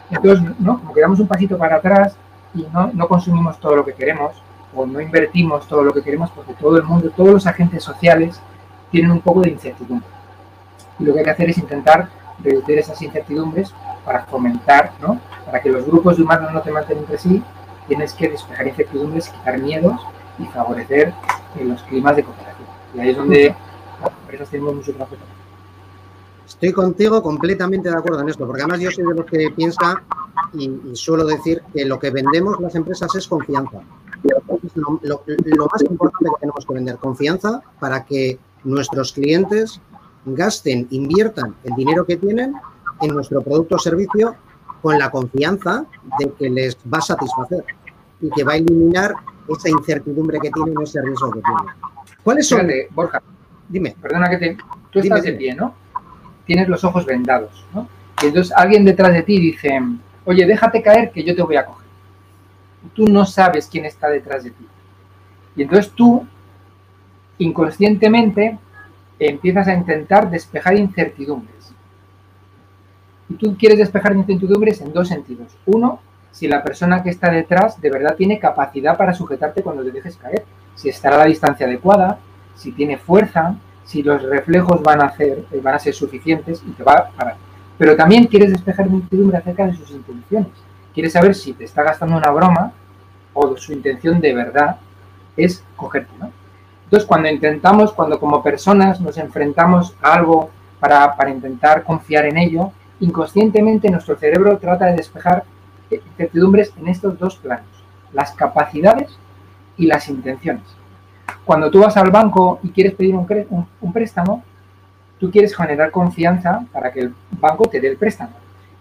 Entonces, 0.09 0.45
¿no? 0.59 0.79
como 0.79 0.93
quedamos 0.93 1.19
un 1.19 1.27
pasito 1.27 1.57
para 1.57 1.77
atrás 1.77 2.17
y 2.55 2.67
no, 2.73 2.91
no 2.93 3.07
consumimos 3.07 3.59
todo 3.59 3.75
lo 3.75 3.85
que 3.85 3.93
queremos, 3.93 4.31
o 4.75 4.85
no 4.85 4.99
invertimos 4.99 5.67
todo 5.67 5.83
lo 5.83 5.93
que 5.93 6.01
queremos, 6.01 6.29
porque 6.31 6.53
todo 6.53 6.77
el 6.77 6.83
mundo, 6.83 7.09
todos 7.15 7.31
los 7.31 7.47
agentes 7.47 7.83
sociales 7.83 8.39
tienen 8.91 9.11
un 9.11 9.21
poco 9.21 9.41
de 9.41 9.51
incertidumbre. 9.51 10.07
Y 10.99 11.03
lo 11.03 11.13
que 11.13 11.19
hay 11.19 11.25
que 11.25 11.31
hacer 11.31 11.49
es 11.49 11.57
intentar 11.57 12.09
reducir 12.43 12.79
esas 12.79 13.01
incertidumbres 13.01 13.73
para 14.03 14.25
fomentar, 14.25 14.91
¿no? 15.01 15.19
Para 15.45 15.61
que 15.61 15.69
los 15.69 15.85
grupos 15.85 16.17
de 16.17 16.23
humanos 16.23 16.51
no 16.53 16.61
te 16.61 16.71
maten 16.71 16.99
entre 16.99 17.17
sí, 17.17 17.43
tienes 17.87 18.13
que 18.13 18.29
despejar 18.29 18.67
incertidumbres, 18.67 19.29
quitar 19.29 19.57
miedos 19.59 19.99
y 20.39 20.45
favorecer 20.45 21.13
eh, 21.57 21.63
los 21.63 21.81
climas 21.83 22.15
de 22.15 22.23
cooperación. 22.23 22.67
Y 22.93 22.99
ahí 22.99 23.09
es 23.09 23.17
donde 23.17 23.55
las 24.01 24.11
empresas 24.21 24.49
tenemos 24.49 24.75
mucho 24.75 24.93
trabajo. 24.93 25.15
Estoy 26.47 26.71
contigo 26.71 27.21
completamente 27.21 27.89
de 27.89 27.95
acuerdo 27.95 28.21
en 28.21 28.29
esto, 28.29 28.45
porque 28.45 28.61
además 28.61 28.79
yo 28.79 28.91
soy 28.91 29.05
de 29.05 29.15
los 29.15 29.25
que 29.25 29.51
piensa 29.55 30.03
y, 30.53 30.71
suelo 30.93 31.25
decir 31.25 31.61
que 31.73 31.85
lo 31.85 31.99
que 31.99 32.11
vendemos 32.11 32.59
las 32.59 32.75
empresas 32.75 33.13
es 33.15 33.27
confianza. 33.27 33.79
Lo, 34.75 35.23
lo, 35.25 35.67
más 35.71 35.81
importante 35.81 36.29
que 36.29 36.39
tenemos 36.39 36.65
que 36.65 36.73
vender, 36.73 36.97
confianza 36.97 37.61
para 37.79 38.05
que 38.05 38.39
nuestros 38.63 39.13
clientes 39.13 39.79
gasten, 40.25 40.87
inviertan 40.89 41.55
el 41.63 41.75
dinero 41.75 42.05
que 42.05 42.17
tienen 42.17 42.55
en 43.01 43.13
nuestro 43.13 43.41
producto 43.41 43.75
o 43.75 43.79
servicio 43.79 44.35
con 44.81 44.97
la 44.97 45.11
confianza 45.11 45.85
de 46.19 46.31
que 46.33 46.49
les 46.49 46.77
va 46.91 46.99
a 46.99 47.01
satisfacer 47.01 47.63
y 48.21 48.29
que 48.29 48.43
va 48.43 48.53
a 48.53 48.55
eliminar 48.57 49.13
esa 49.47 49.69
incertidumbre 49.69 50.39
que 50.39 50.49
tienen, 50.49 50.75
ese 50.81 51.01
riesgo 51.01 51.31
que 51.31 51.41
tienen. 51.41 51.75
¿Cuáles 52.23 52.47
son? 52.47 52.67
Borja, 52.91 53.21
dime. 53.69 53.95
Perdona 54.01 54.29
que 54.29 54.37
te... 54.37 54.57
Tú 54.91 54.99
estás 54.99 55.23
de 55.23 55.33
pie, 55.33 55.53
¿no? 55.53 55.75
Tienes 56.45 56.67
los 56.67 56.83
ojos 56.83 57.05
vendados, 57.05 57.65
¿no? 57.73 57.87
Y 58.21 58.27
entonces 58.27 58.53
alguien 58.55 58.85
detrás 58.85 59.13
de 59.13 59.23
ti 59.23 59.39
dice, 59.39 59.81
oye, 60.25 60.45
déjate 60.45 60.81
caer 60.81 61.11
que 61.11 61.23
yo 61.23 61.35
te 61.35 61.41
voy 61.41 61.55
a 61.57 61.65
coger. 61.65 61.85
tú 62.93 63.07
no 63.07 63.25
sabes 63.25 63.67
quién 63.67 63.85
está 63.85 64.09
detrás 64.09 64.43
de 64.43 64.51
ti. 64.51 64.67
Y 65.55 65.63
entonces 65.63 65.91
tú, 65.91 66.25
inconscientemente, 67.39 68.59
empiezas 69.19 69.67
a 69.67 69.73
intentar 69.73 70.29
despejar 70.29 70.75
incertidumbres. 70.75 71.73
Y 73.29 73.35
tú 73.35 73.55
quieres 73.57 73.79
despejar 73.79 74.15
incertidumbres 74.15 74.81
en 74.81 74.93
dos 74.93 75.07
sentidos. 75.07 75.57
Uno, 75.65 75.99
si 76.31 76.47
la 76.47 76.63
persona 76.63 77.01
que 77.01 77.09
está 77.09 77.31
detrás 77.31 77.81
de 77.81 77.89
verdad 77.89 78.15
tiene 78.15 78.39
capacidad 78.39 78.97
para 78.97 79.13
sujetarte 79.13 79.63
cuando 79.63 79.83
te 79.83 79.91
dejes 79.91 80.17
caer, 80.17 80.45
si 80.75 80.89
estará 80.89 81.15
a 81.15 81.19
la 81.19 81.25
distancia 81.25 81.65
adecuada, 81.65 82.19
si 82.55 82.71
tiene 82.71 82.97
fuerza, 82.97 83.55
si 83.85 84.03
los 84.03 84.21
reflejos 84.23 84.81
van 84.83 85.01
a, 85.01 85.05
hacer, 85.05 85.45
eh, 85.51 85.61
van 85.61 85.75
a 85.75 85.79
ser 85.79 85.93
suficientes 85.93 86.61
y 86.65 86.71
te 86.71 86.83
va 86.83 86.93
a 86.93 87.09
parar. 87.09 87.37
Pero 87.77 87.95
también 87.95 88.25
quieres 88.25 88.51
despejar 88.51 88.87
incertidumbre 88.87 89.37
acerca 89.37 89.67
de 89.67 89.75
sus 89.75 89.91
intenciones. 89.91 90.51
Quieres 90.93 91.13
saber 91.13 91.35
si 91.35 91.53
te 91.53 91.65
está 91.65 91.83
gastando 91.83 92.17
una 92.17 92.31
broma 92.31 92.71
o 93.33 93.55
su 93.57 93.73
intención 93.73 94.19
de 94.19 94.33
verdad 94.33 94.77
es 95.37 95.63
cogerte, 95.75 96.11
¿no? 96.19 96.31
Entonces, 96.85 97.07
cuando 97.07 97.29
intentamos, 97.29 97.91
cuando 97.93 98.19
como 98.19 98.43
personas 98.43 99.01
nos 99.01 99.17
enfrentamos 99.17 99.95
a 100.01 100.13
algo 100.13 100.51
para, 100.79 101.29
intentar 101.29 101.83
confiar 101.83 102.25
en 102.25 102.37
ello, 102.37 102.71
inconscientemente 102.99 103.89
nuestro 103.89 104.15
cerebro 104.15 104.57
trata 104.59 104.85
de 104.85 104.97
despejar 104.97 105.43
incertidumbres 105.89 106.71
en 106.77 106.87
estos 106.87 107.17
dos 107.17 107.37
planos, 107.37 107.65
las 108.13 108.31
capacidades 108.33 109.17
y 109.77 109.87
las 109.87 110.07
intenciones. 110.09 110.63
Cuando 111.43 111.69
tú 111.69 111.79
vas 111.79 111.95
al 111.97 112.11
banco 112.11 112.59
y 112.63 112.69
quieres 112.69 112.93
pedir 112.93 113.15
un, 113.15 113.67
un, 113.81 113.93
préstamo, 113.93 114.43
tú 115.19 115.31
quieres 115.31 115.55
generar 115.55 115.91
confianza 115.91 116.65
para 116.71 116.91
que 116.91 117.01
el 117.01 117.13
banco 117.31 117.65
te 117.65 117.79
dé 117.79 117.87
el 117.89 117.97
préstamo. 117.97 118.33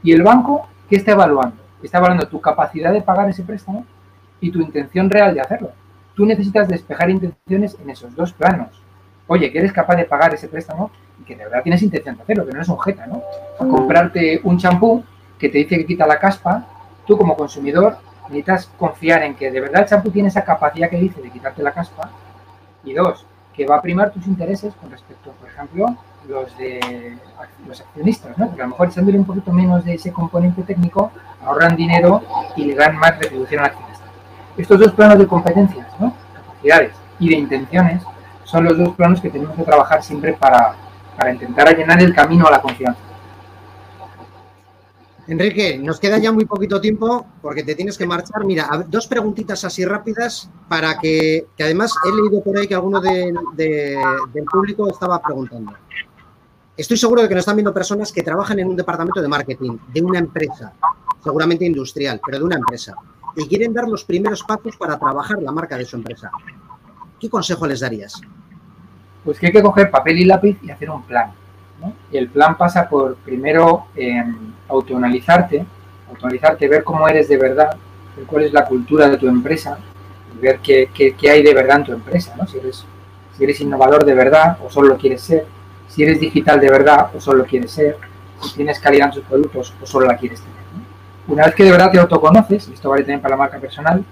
Y 0.03 0.13
el 0.13 0.23
banco, 0.23 0.67
¿qué 0.89 0.97
está 0.97 1.13
evaluando? 1.13 1.57
Está 1.83 1.99
evaluando 1.99 2.29
tu 2.29 2.41
capacidad 2.41 2.93
de 2.93 3.03
pagar 3.03 3.29
ese 3.29 3.43
préstamo 3.43 3.85
y 4.41 4.51
tu 4.51 4.61
intención 4.61 5.11
real 5.11 5.35
de 5.35 5.41
hacerlo 5.41 5.71
tú 6.15 6.25
necesitas 6.25 6.69
despejar 6.69 7.11
intenciones 7.11 7.77
en 7.81 7.91
esos 7.91 8.15
dos 8.15 8.33
planos. 8.33 8.69
Oye, 9.27 9.51
que 9.51 9.59
eres 9.59 9.73
capaz 9.73 9.97
de 9.97 10.05
pagar 10.05 10.35
ese 10.35 10.49
préstamo 10.49 10.91
y 11.21 11.25
que 11.25 11.37
de 11.37 11.45
verdad 11.45 11.63
tienes 11.63 11.83
intención 11.83 12.17
de 12.17 12.23
hacerlo, 12.23 12.47
que 12.47 12.53
no 12.53 12.63
es 12.63 12.69
un 12.69 12.79
jeta, 12.81 13.07
¿no? 13.07 13.23
A 13.59 13.67
comprarte 13.67 14.41
un 14.45 14.59
champú 14.59 15.05
que 15.39 15.49
te 15.49 15.59
dice 15.59 15.77
que 15.77 15.87
quita 15.87 16.07
la 16.07 16.19
caspa, 16.19 16.67
tú 17.07 17.17
como 17.17 17.37
consumidor 17.37 17.97
necesitas 18.25 18.71
confiar 18.79 19.23
en 19.23 19.35
que 19.35 19.51
de 19.51 19.61
verdad 19.61 19.83
el 19.83 19.89
champú 19.89 20.11
tiene 20.11 20.29
esa 20.29 20.45
capacidad 20.45 20.89
que 20.89 20.97
dice 20.97 21.21
de 21.21 21.31
quitarte 21.31 21.63
la 21.63 21.73
caspa. 21.73 22.11
Y 22.85 22.93
dos, 22.93 23.27
que 23.55 23.67
va 23.67 23.77
a 23.77 23.83
primar 23.83 24.13
tus 24.13 24.27
intereses 24.27 24.75
con 24.75 24.91
respecto, 24.91 25.31
por 25.33 25.49
ejemplo, 25.49 25.97
los 26.29 26.57
de 26.59 27.19
los 27.67 27.81
accionistas, 27.81 28.37
¿no? 28.39 28.47
Porque 28.47 28.63
a 28.63 28.65
lo 28.65 28.71
mejor 28.71 28.89
echándole 28.89 29.19
un 29.19 29.25
poquito 29.25 29.53
menos 29.53 29.85
de 29.85 29.95
ese 29.95 30.13
componente 30.13 30.63
técnico, 30.63 31.13
ahorran 31.45 31.77
dinero 31.77 32.23
y 32.57 32.65
le 32.65 32.75
dan 32.75 32.97
más 32.97 33.19
retribución 33.19 33.61
al 33.61 33.67
accionista. 33.67 34.05
Estos 34.57 34.81
dos 34.81 34.93
planos 34.93 35.19
de 35.19 35.27
competencias, 35.27 35.87
¿no? 35.99 36.15
capacidades 36.35 36.93
y 37.19 37.29
de 37.29 37.37
intenciones, 37.37 38.03
son 38.45 38.65
los 38.65 38.79
dos 38.79 38.91
planos 38.91 39.21
que 39.21 39.31
tenemos 39.31 39.57
que 39.57 39.63
trabajar 39.63 40.03
siempre 40.03 40.33
para, 40.35 40.75
para 41.17 41.33
intentar 41.33 41.77
llenar 41.77 42.01
el 42.01 42.15
camino 42.15 42.47
a 42.47 42.51
la 42.51 42.61
confianza. 42.61 43.01
Enrique, 45.27 45.79
nos 45.79 45.99
queda 45.99 46.19
ya 46.19 46.33
muy 46.33 46.45
poquito 46.45 46.81
tiempo 46.81 47.27
porque 47.41 47.63
te 47.63 47.75
tienes 47.75 47.97
que 47.97 48.07
marchar. 48.07 48.45
Mira, 48.45 48.85
dos 48.89 49.07
preguntitas 49.07 49.65
así 49.65 49.85
rápidas 49.85 50.51
para 50.69 50.99
que, 50.99 51.47
que 51.57 51.65
además 51.65 51.95
he 52.05 52.15
leído 52.15 52.43
por 52.43 52.59
ahí 52.59 52.67
que 52.67 52.75
alguno 52.75 53.01
del 53.01 53.35
público 54.51 54.89
estaba 54.89 55.23
preguntando. 55.23 55.73
Estoy 56.77 56.97
seguro 56.97 57.23
de 57.23 57.29
que 57.29 57.35
nos 57.35 57.43
están 57.43 57.57
viendo 57.57 57.73
personas 57.73 58.13
que 58.13 58.23
trabajan 58.23 58.59
en 58.59 58.69
un 58.69 58.77
departamento 58.77 59.23
de 59.23 59.29
marketing 59.29 59.79
de 59.93 60.03
una 60.03 60.19
empresa, 60.19 60.73
seguramente 61.23 61.65
industrial, 61.65 62.21
pero 62.25 62.39
de 62.39 62.45
una 62.45 62.57
empresa, 62.57 62.95
y 63.37 63.47
quieren 63.47 63.73
dar 63.73 63.89
los 63.89 64.05
primeros 64.05 64.43
pasos 64.43 64.77
para 64.77 64.99
trabajar 64.99 65.41
la 65.41 65.53
marca 65.53 65.79
de 65.79 65.85
su 65.85 65.97
empresa. 65.97 66.31
¿Qué 67.19 67.31
consejo 67.31 67.67
les 67.67 67.81
darías? 67.81 68.21
Pues 69.25 69.39
que 69.39 69.47
hay 69.47 69.53
que 69.53 69.63
coger 69.63 69.91
papel 69.91 70.19
y 70.19 70.25
lápiz 70.25 70.59
y 70.63 70.71
hacer 70.71 70.91
un 70.91 71.05
plan. 71.05 71.33
Y 72.11 72.17
el 72.17 72.29
plan 72.29 72.57
pasa 72.57 72.89
por 72.89 73.17
primero 73.17 73.87
eh, 73.97 74.23
autoanalizarte, 74.69 75.67
ver 76.69 76.85
cómo 76.85 77.09
eres 77.09 77.29
de 77.29 77.37
verdad, 77.37 77.77
ver 78.17 78.27
cuál 78.27 78.45
es 78.45 78.53
la 78.53 78.65
cultura 78.65 79.09
de 79.09 79.17
tu 79.17 79.29
empresa, 79.29 79.79
y 80.35 80.41
ver 80.41 80.59
qué, 80.61 80.91
qué, 80.95 81.31
hay 81.31 81.43
de 81.43 81.55
verdad 81.55 81.79
en 81.79 81.85
tu 81.85 81.93
empresa, 81.93 82.35
¿no? 82.37 82.47
Si 82.47 82.59
eres, 82.59 82.85
si 83.37 83.45
eres 83.45 83.61
innovador 83.61 84.05
de 84.05 84.15
verdad 84.15 84.59
o 84.65 84.71
solo 84.71 84.89
lo 84.89 84.97
quieres 84.97 85.23
ser, 85.23 85.47
si 85.89 86.03
eres 86.03 86.21
digital 86.21 86.61
de 86.61 86.71
verdad 86.71 87.11
o 87.15 87.21
solo 87.21 87.39
lo 87.39 87.45
quieres 87.45 87.71
ser, 87.71 87.99
si 88.43 88.55
tienes 88.55 88.79
calidad 88.81 89.09
en 89.09 89.15
tus 89.15 89.25
productos 89.25 89.75
o 89.83 89.87
solo 89.87 90.07
la 90.07 90.17
quieres 90.17 90.41
tener. 90.41 90.55
Una 91.27 91.47
vez 91.47 91.55
que 91.55 91.65
de 91.65 91.71
verdad 91.71 91.91
te 91.91 91.99
autoconoces, 91.99 92.69
esto 92.69 92.91
vale 92.91 93.03
también 93.03 93.21
para 93.21 93.33
la 93.33 93.39
marca 93.39 93.59
personal, 93.59 94.05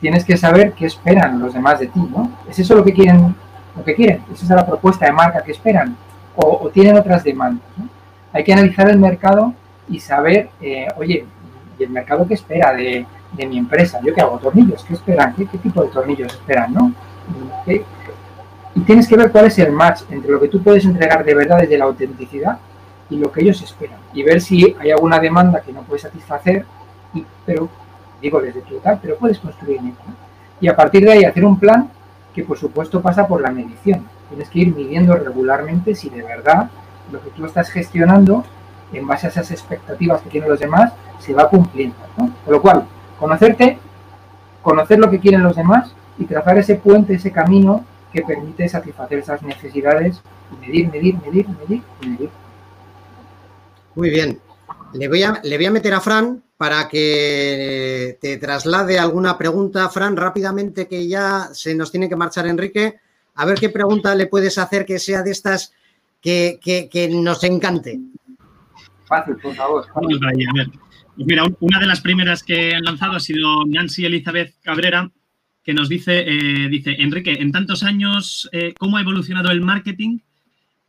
tienes 0.00 0.24
que 0.24 0.36
saber 0.36 0.72
qué 0.72 0.86
esperan 0.86 1.38
los 1.38 1.54
demás 1.54 1.78
de 1.78 1.86
ti, 1.86 2.00
¿no? 2.00 2.38
¿Es 2.48 2.58
eso 2.58 2.74
lo 2.74 2.84
que 2.84 2.92
quieren? 2.92 3.34
Lo 3.76 3.84
que 3.84 3.94
quieren, 3.94 4.22
esa 4.32 4.44
es 4.44 4.50
la 4.50 4.66
propuesta 4.66 5.06
de 5.06 5.12
marca 5.12 5.42
que 5.42 5.52
esperan, 5.52 5.96
o, 6.36 6.70
tienen 6.70 6.96
otras 6.96 7.24
demandas. 7.24 7.66
Hay 8.32 8.44
que 8.44 8.52
analizar 8.52 8.88
el 8.90 8.98
mercado 8.98 9.54
y 9.88 9.98
saber, 10.00 10.50
eh, 10.60 10.88
oye, 10.96 11.24
¿y 11.78 11.82
el 11.82 11.90
mercado 11.90 12.26
qué 12.26 12.34
espera 12.34 12.72
de, 12.72 13.06
mi 13.36 13.58
empresa? 13.58 14.00
¿Yo 14.02 14.14
qué 14.14 14.20
hago? 14.20 14.38
¿Tornillos? 14.38 14.84
¿Qué 14.84 14.94
esperan? 14.94 15.34
¿Qué, 15.34 15.44
tipo 15.58 15.82
de 15.82 15.88
tornillos 15.88 16.32
esperan? 16.32 16.72
¿no? 16.72 16.92
Y 18.74 18.80
tienes 18.80 19.08
que 19.08 19.16
ver 19.16 19.32
cuál 19.32 19.46
es 19.46 19.58
el 19.58 19.72
match 19.72 20.02
entre 20.10 20.30
lo 20.30 20.40
que 20.40 20.48
tú 20.48 20.62
puedes 20.62 20.84
entregar 20.84 21.24
de 21.24 21.34
verdad 21.34 21.58
desde 21.58 21.78
la 21.78 21.86
autenticidad 21.86 22.58
y 23.08 23.16
lo 23.16 23.32
que 23.32 23.40
ellos 23.40 23.60
esperan. 23.62 23.98
Y 24.12 24.22
ver 24.22 24.40
si 24.40 24.76
hay 24.78 24.90
alguna 24.90 25.18
demanda 25.18 25.62
que 25.62 25.72
no 25.72 25.82
puedes 25.82 26.02
satisfacer, 26.02 26.66
y, 27.14 27.24
pero 27.44 27.68
digo 28.20 28.40
desde 28.40 28.60
tu 28.60 28.78
tal, 28.78 28.98
pero 29.00 29.16
puedes 29.16 29.38
construir 29.38 29.78
en 29.78 29.94
Y 30.60 30.68
a 30.68 30.76
partir 30.76 31.04
de 31.04 31.12
ahí 31.12 31.24
hacer 31.24 31.44
un 31.44 31.58
plan 31.58 31.90
que 32.34 32.42
por 32.42 32.58
supuesto 32.58 33.00
pasa 33.00 33.26
por 33.26 33.40
la 33.40 33.50
medición. 33.50 34.04
Tienes 34.28 34.48
que 34.50 34.58
ir 34.60 34.74
midiendo 34.74 35.14
regularmente 35.14 35.94
si 35.94 36.08
de 36.08 36.22
verdad 36.22 36.70
lo 37.12 37.22
que 37.22 37.30
tú 37.30 37.44
estás 37.44 37.70
gestionando 37.70 38.44
en 38.92 39.06
base 39.06 39.26
a 39.26 39.30
esas 39.30 39.50
expectativas 39.50 40.22
que 40.22 40.30
tienen 40.30 40.50
los 40.50 40.60
demás 40.60 40.92
se 41.18 41.34
va 41.34 41.48
cumpliendo. 41.48 41.96
Con 42.16 42.32
lo 42.46 42.62
cual, 42.62 42.86
conocerte, 43.18 43.78
conocer 44.62 44.98
lo 44.98 45.10
que 45.10 45.20
quieren 45.20 45.42
los 45.42 45.56
demás 45.56 45.94
y 46.18 46.24
trazar 46.24 46.58
ese 46.58 46.76
puente, 46.76 47.14
ese 47.14 47.30
camino 47.30 47.84
que 48.12 48.22
permite 48.22 48.68
satisfacer 48.68 49.18
esas 49.18 49.42
necesidades 49.42 50.22
medir, 50.60 50.90
medir, 50.90 51.16
medir, 51.22 51.46
medir 51.48 51.82
medir. 52.00 52.30
Muy 53.94 54.10
bien. 54.10 54.40
Le 54.92 55.08
voy, 55.08 55.22
a, 55.22 55.40
le 55.42 55.56
voy 55.56 55.66
a 55.66 55.70
meter 55.70 55.94
a 55.94 56.00
Fran 56.00 56.42
para 56.56 56.88
que 56.88 58.18
te 58.20 58.36
traslade 58.38 58.98
alguna 58.98 59.36
pregunta. 59.36 59.88
Fran, 59.88 60.16
rápidamente 60.16 60.86
que 60.86 61.06
ya 61.06 61.48
se 61.52 61.74
nos 61.74 61.90
tiene 61.90 62.08
que 62.08 62.16
marchar 62.16 62.46
Enrique. 62.46 62.98
A 63.36 63.44
ver 63.44 63.58
qué 63.58 63.68
pregunta 63.68 64.14
le 64.14 64.26
puedes 64.26 64.58
hacer 64.58 64.84
que 64.84 64.98
sea 64.98 65.22
de 65.22 65.30
estas 65.30 65.72
que, 66.20 67.10
nos 67.12 67.44
encante. 67.44 68.00
Fácil, 69.06 69.36
por 69.36 69.54
favor. 69.54 69.86
Pues 69.94 71.26
mira, 71.26 71.44
una 71.60 71.78
de 71.78 71.86
las 71.86 72.00
primeras 72.00 72.42
que 72.42 72.74
han 72.74 72.82
lanzado 72.82 73.12
ha 73.12 73.20
sido 73.20 73.64
Nancy 73.66 74.04
Elizabeth 74.04 74.54
Cabrera, 74.62 75.10
que 75.62 75.74
nos 75.74 75.88
dice, 75.88 76.24
eh, 76.26 76.68
dice, 76.68 76.96
Enrique, 76.98 77.32
en 77.40 77.52
tantos 77.52 77.82
años, 77.82 78.48
eh, 78.52 78.74
¿cómo 78.78 78.96
ha 78.96 79.00
evolucionado 79.00 79.50
el 79.50 79.60
marketing 79.60 80.18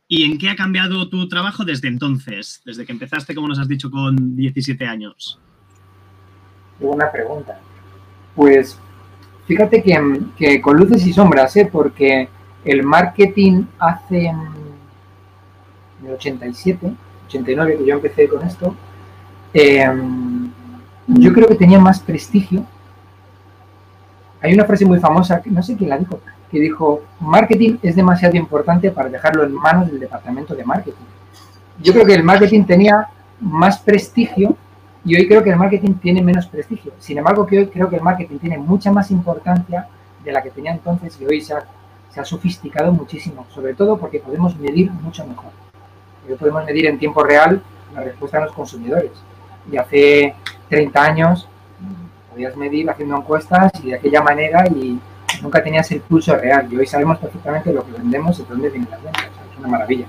y 0.06 0.24
en 0.24 0.38
qué 0.38 0.50
ha 0.50 0.56
cambiado 0.56 1.08
tu 1.08 1.28
trabajo 1.28 1.64
desde 1.64 1.88
entonces, 1.88 2.62
desde 2.64 2.86
que 2.86 2.92
empezaste, 2.92 3.34
como 3.34 3.48
nos 3.48 3.58
has 3.58 3.68
dicho, 3.68 3.90
con 3.90 4.36
17 4.36 4.86
años? 4.86 5.40
Buena 6.80 7.10
pregunta. 7.10 7.60
Pues 8.34 8.78
fíjate 9.46 9.82
que, 9.82 10.60
con 10.60 10.76
luces 10.76 11.06
y 11.06 11.12
sombras, 11.12 11.56
¿eh? 11.56 11.68
porque 11.70 12.28
el 12.68 12.82
marketing 12.82 13.64
hace 13.78 14.26
en 14.26 14.38
el 16.04 16.12
87, 16.12 16.92
89, 17.26 17.78
que 17.78 17.86
yo 17.86 17.94
empecé 17.94 18.28
con 18.28 18.46
esto, 18.46 18.74
em, 19.54 20.50
yo 21.06 21.32
creo 21.32 21.48
que 21.48 21.54
tenía 21.54 21.78
más 21.78 21.98
prestigio. 21.98 22.62
Hay 24.42 24.52
una 24.52 24.66
frase 24.66 24.84
muy 24.84 25.00
famosa, 25.00 25.40
no 25.46 25.62
sé 25.62 25.76
quién 25.76 25.88
la 25.88 25.96
dijo, 25.96 26.20
que 26.50 26.60
dijo, 26.60 27.02
marketing 27.20 27.78
es 27.82 27.96
demasiado 27.96 28.36
importante 28.36 28.90
para 28.90 29.08
dejarlo 29.08 29.44
en 29.44 29.54
manos 29.54 29.90
del 29.90 30.00
departamento 30.00 30.54
de 30.54 30.64
marketing. 30.64 31.06
Yo 31.82 31.94
creo 31.94 32.04
que 32.04 32.14
el 32.14 32.22
marketing 32.22 32.64
tenía 32.64 33.08
más 33.40 33.78
prestigio 33.78 34.56
y 35.06 35.16
hoy 35.16 35.26
creo 35.26 35.42
que 35.42 35.50
el 35.50 35.56
marketing 35.56 35.94
tiene 35.94 36.22
menos 36.22 36.46
prestigio. 36.46 36.92
Sin 36.98 37.16
embargo, 37.16 37.46
que 37.46 37.60
hoy 37.60 37.66
creo 37.68 37.88
que 37.88 37.96
el 37.96 38.02
marketing 38.02 38.36
tiene 38.36 38.58
mucha 38.58 38.92
más 38.92 39.10
importancia 39.10 39.88
de 40.22 40.32
la 40.32 40.42
que 40.42 40.50
tenía 40.50 40.72
entonces 40.72 41.18
y 41.18 41.24
hoy 41.24 41.40
se 41.40 41.54
ha, 41.54 41.64
se 42.18 42.22
ha 42.22 42.24
sofisticado 42.24 42.90
muchísimo, 42.92 43.46
sobre 43.54 43.74
todo 43.74 43.96
porque 43.96 44.18
podemos 44.18 44.56
medir 44.56 44.90
mucho 44.90 45.24
mejor. 45.24 45.52
Hoy 46.28 46.34
podemos 46.34 46.64
medir 46.64 46.86
en 46.86 46.98
tiempo 46.98 47.22
real 47.22 47.62
la 47.94 48.02
respuesta 48.02 48.38
de 48.38 48.46
los 48.46 48.54
consumidores. 48.54 49.12
Y 49.70 49.76
hace 49.76 50.34
30 50.68 51.00
años 51.00 51.48
podías 52.28 52.56
medir 52.56 52.90
haciendo 52.90 53.16
encuestas 53.16 53.70
y 53.84 53.90
de 53.90 53.94
aquella 53.94 54.20
manera 54.20 54.66
y 54.66 54.98
nunca 55.42 55.62
tenías 55.62 55.88
el 55.92 56.00
pulso 56.00 56.36
real. 56.36 56.66
Y 56.72 56.76
hoy 56.76 56.86
sabemos 56.86 57.18
perfectamente 57.18 57.72
lo 57.72 57.86
que 57.86 57.92
vendemos 57.92 58.40
y 58.40 58.42
dónde 58.42 58.68
vienen 58.68 58.90
las 58.90 59.00
ventas. 59.02 59.24
es 59.52 59.58
una 59.58 59.68
maravilla. 59.68 60.06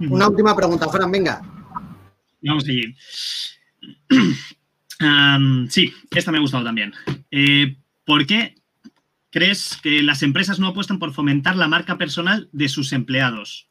Una 0.00 0.28
última 0.28 0.54
pregunta, 0.54 0.88
Fran, 0.88 1.10
venga. 1.10 1.40
Vamos 2.42 2.64
a 2.64 2.66
seguir. 2.66 2.94
sí, 5.70 5.92
esta 6.10 6.30
me 6.30 6.36
ha 6.38 6.42
gustado 6.42 6.64
también. 6.64 6.92
Eh, 7.30 7.76
¿Por 8.04 8.26
qué 8.26 8.57
crees 9.30 9.78
que 9.82 10.02
las 10.02 10.22
empresas 10.22 10.58
no 10.58 10.68
apuestan 10.68 10.98
por 10.98 11.12
fomentar 11.12 11.56
la 11.56 11.68
marca 11.68 11.96
personal 11.96 12.48
de 12.52 12.68
sus 12.68 12.92
empleados? 12.92 13.68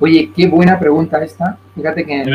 Oye, 0.00 0.32
qué 0.34 0.48
buena 0.48 0.78
pregunta 0.78 1.22
esta. 1.22 1.58
Fíjate 1.74 2.04
que, 2.04 2.22
en 2.22 2.28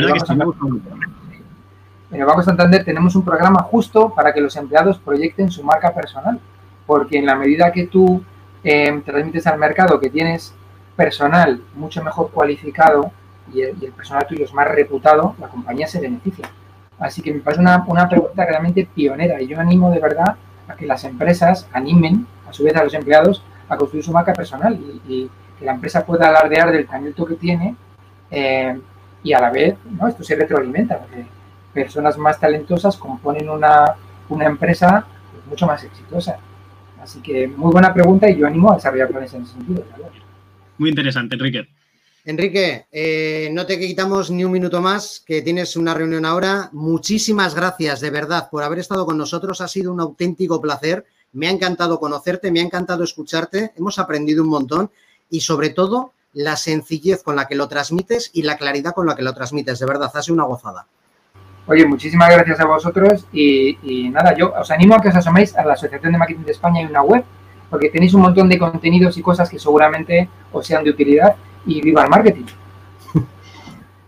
el 2.12 2.26
Banco 2.26 2.42
Santander 2.42 2.86
tenemos 2.86 3.16
un 3.16 3.26
programa 3.26 3.62
justo 3.64 4.14
para 4.16 4.34
que 4.34 4.40
los 4.40 4.56
empleados 4.56 4.98
proyecten 5.00 5.52
su 5.52 5.64
marca 5.64 5.94
personal. 5.94 6.40
Porque 6.86 7.18
en 7.18 7.26
la 7.26 7.36
medida 7.36 7.72
que 7.74 7.88
tú 7.88 8.24
eh, 8.64 9.02
transmites 9.06 9.46
al 9.48 9.60
mercado 9.60 10.00
que 10.00 10.10
tienes 10.10 10.54
personal 10.96 11.62
mucho 11.76 12.02
mejor 12.04 12.32
cualificado, 12.32 13.12
y 13.54 13.62
el, 13.62 13.76
personal 13.92 14.26
tuyo 14.28 14.46
es 14.46 14.54
más 14.54 14.68
reputado, 14.68 15.36
la 15.40 15.48
compañía 15.48 15.88
se 15.88 16.00
beneficia. 16.00 16.50
Así 17.00 17.22
que 17.22 17.34
me 17.34 17.42
parece 17.42 17.62
una, 17.62 17.84
una 17.88 18.08
pregunta 18.08 18.46
realmente 18.46 18.88
pionera 18.94 19.42
y 19.42 19.48
yo 19.48 19.60
animo 19.60 19.92
de 19.92 20.00
verdad 20.00 20.38
a 20.68 20.76
que 20.76 20.86
las 20.86 21.04
empresas 21.04 21.68
animen 21.74 22.28
a 22.48 22.54
su 22.54 22.64
vez 22.64 22.76
a 22.76 22.84
los 22.84 22.94
empleados 22.94 23.44
a 23.70 23.78
construir 23.78 24.04
su 24.04 24.12
marca 24.12 24.34
personal 24.34 24.80
y, 25.08 25.30
que 25.58 25.66
la 25.66 25.74
empresa 25.74 26.06
pueda 26.06 26.30
alardear 26.30 26.72
del 26.72 26.86
talento 26.86 27.26
que 27.26 27.34
tiene 27.34 27.76
eh, 28.30 28.80
y 29.24 29.34
a 29.34 29.42
la 29.42 29.50
vez 29.50 29.76
¿no? 29.90 30.08
esto 30.08 30.24
se 30.24 30.36
retroalimenta 30.36 31.00
porque 31.00 31.26
personas 31.74 32.16
más 32.20 32.40
talentosas 32.40 32.96
componen 32.96 33.50
una, 33.50 33.96
una 34.30 34.46
empresa 34.46 35.06
pues, 35.32 35.46
mucho 35.48 35.66
más 35.66 35.84
exitosa. 35.84 36.38
Así 37.02 37.22
que 37.22 37.48
muy 37.48 37.72
buena 37.72 37.94
pregunta 37.94 38.30
y 38.30 38.38
yo 38.38 38.48
animo 38.48 38.72
a 38.72 38.76
desarrollar 38.76 39.08
planes 39.08 39.34
en 39.34 39.44
ese 39.44 39.54
sentido. 39.54 39.84
Muy 40.78 40.90
interesante, 40.90 41.36
Enrique. 41.36 41.68
Enrique, 42.28 42.88
eh, 42.92 43.50
no 43.54 43.66
te 43.66 43.80
quitamos 43.80 44.30
ni 44.32 44.44
un 44.44 44.52
minuto 44.52 44.82
más, 44.82 45.24
que 45.26 45.42
tienes 45.42 45.78
una 45.78 45.94
reunión 45.94 46.26
ahora. 46.26 46.70
Muchísimas 46.74 47.56
gracias, 47.56 48.02
de 48.02 48.10
verdad, 48.10 48.50
por 48.52 48.64
haber 48.64 48.80
estado 48.80 49.06
con 49.06 49.18
nosotros. 49.18 49.62
Ha 49.62 49.70
sido 49.70 49.94
un 49.94 50.02
auténtico 50.02 50.60
placer. 50.60 51.06
Me 51.32 51.48
ha 51.48 51.52
encantado 51.52 52.02
conocerte, 52.02 52.52
me 52.52 52.60
ha 52.60 52.64
encantado 52.64 53.06
escucharte. 53.06 53.72
Hemos 53.78 53.98
aprendido 53.98 54.44
un 54.44 54.50
montón 54.50 54.92
y, 55.30 55.40
sobre 55.40 55.70
todo, 55.70 56.12
la 56.34 56.58
sencillez 56.58 57.24
con 57.24 57.38
la 57.38 57.48
que 57.48 57.56
lo 57.56 57.70
transmites 57.70 58.30
y 58.34 58.42
la 58.42 58.58
claridad 58.58 58.94
con 58.94 59.08
la 59.08 59.16
que 59.16 59.24
lo 59.24 59.34
transmites. 59.34 59.80
De 59.80 59.86
verdad, 59.86 60.12
ha 60.14 60.22
sido 60.22 60.34
una 60.34 60.44
gozada. 60.44 60.86
Oye, 61.68 61.86
muchísimas 61.86 62.30
gracias 62.30 62.60
a 62.60 62.66
vosotros 62.66 63.26
y, 63.32 64.10
nada, 64.12 64.36
yo 64.36 64.54
os 64.54 64.70
animo 64.70 64.96
a 64.96 65.02
que 65.02 65.08
os 65.08 65.16
asoméis 65.16 65.56
a 65.56 65.64
la 65.64 65.76
Asociación 65.76 66.12
de 66.12 66.18
Marketing 66.18 66.44
de 66.44 66.52
España. 66.52 66.82
Hay 66.82 66.88
una 66.88 67.04
web 67.04 67.24
porque 67.70 67.88
tenéis 67.88 68.14
un 68.14 68.24
montón 68.24 68.50
de 68.50 68.60
contenidos 68.60 69.18
y 69.18 69.22
cosas 69.22 69.50
que 69.50 69.60
seguramente 69.60 70.28
os 70.52 70.68
sean 70.68 70.84
de 70.84 70.90
utilidad 70.90 71.38
y 71.68 71.82
viva 71.82 72.04
el 72.04 72.10
marketing. 72.10 72.46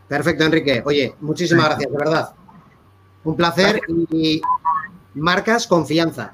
Perfecto, 0.08 0.44
Enrique. 0.46 0.82
Oye, 0.86 1.14
muchísimas 1.22 1.66
gracias, 1.66 1.92
de 1.92 1.98
verdad. 1.98 2.30
Un 3.24 3.36
placer 3.36 3.82
y 4.12 4.42
marcas 5.14 5.68
confianza. 5.68 6.34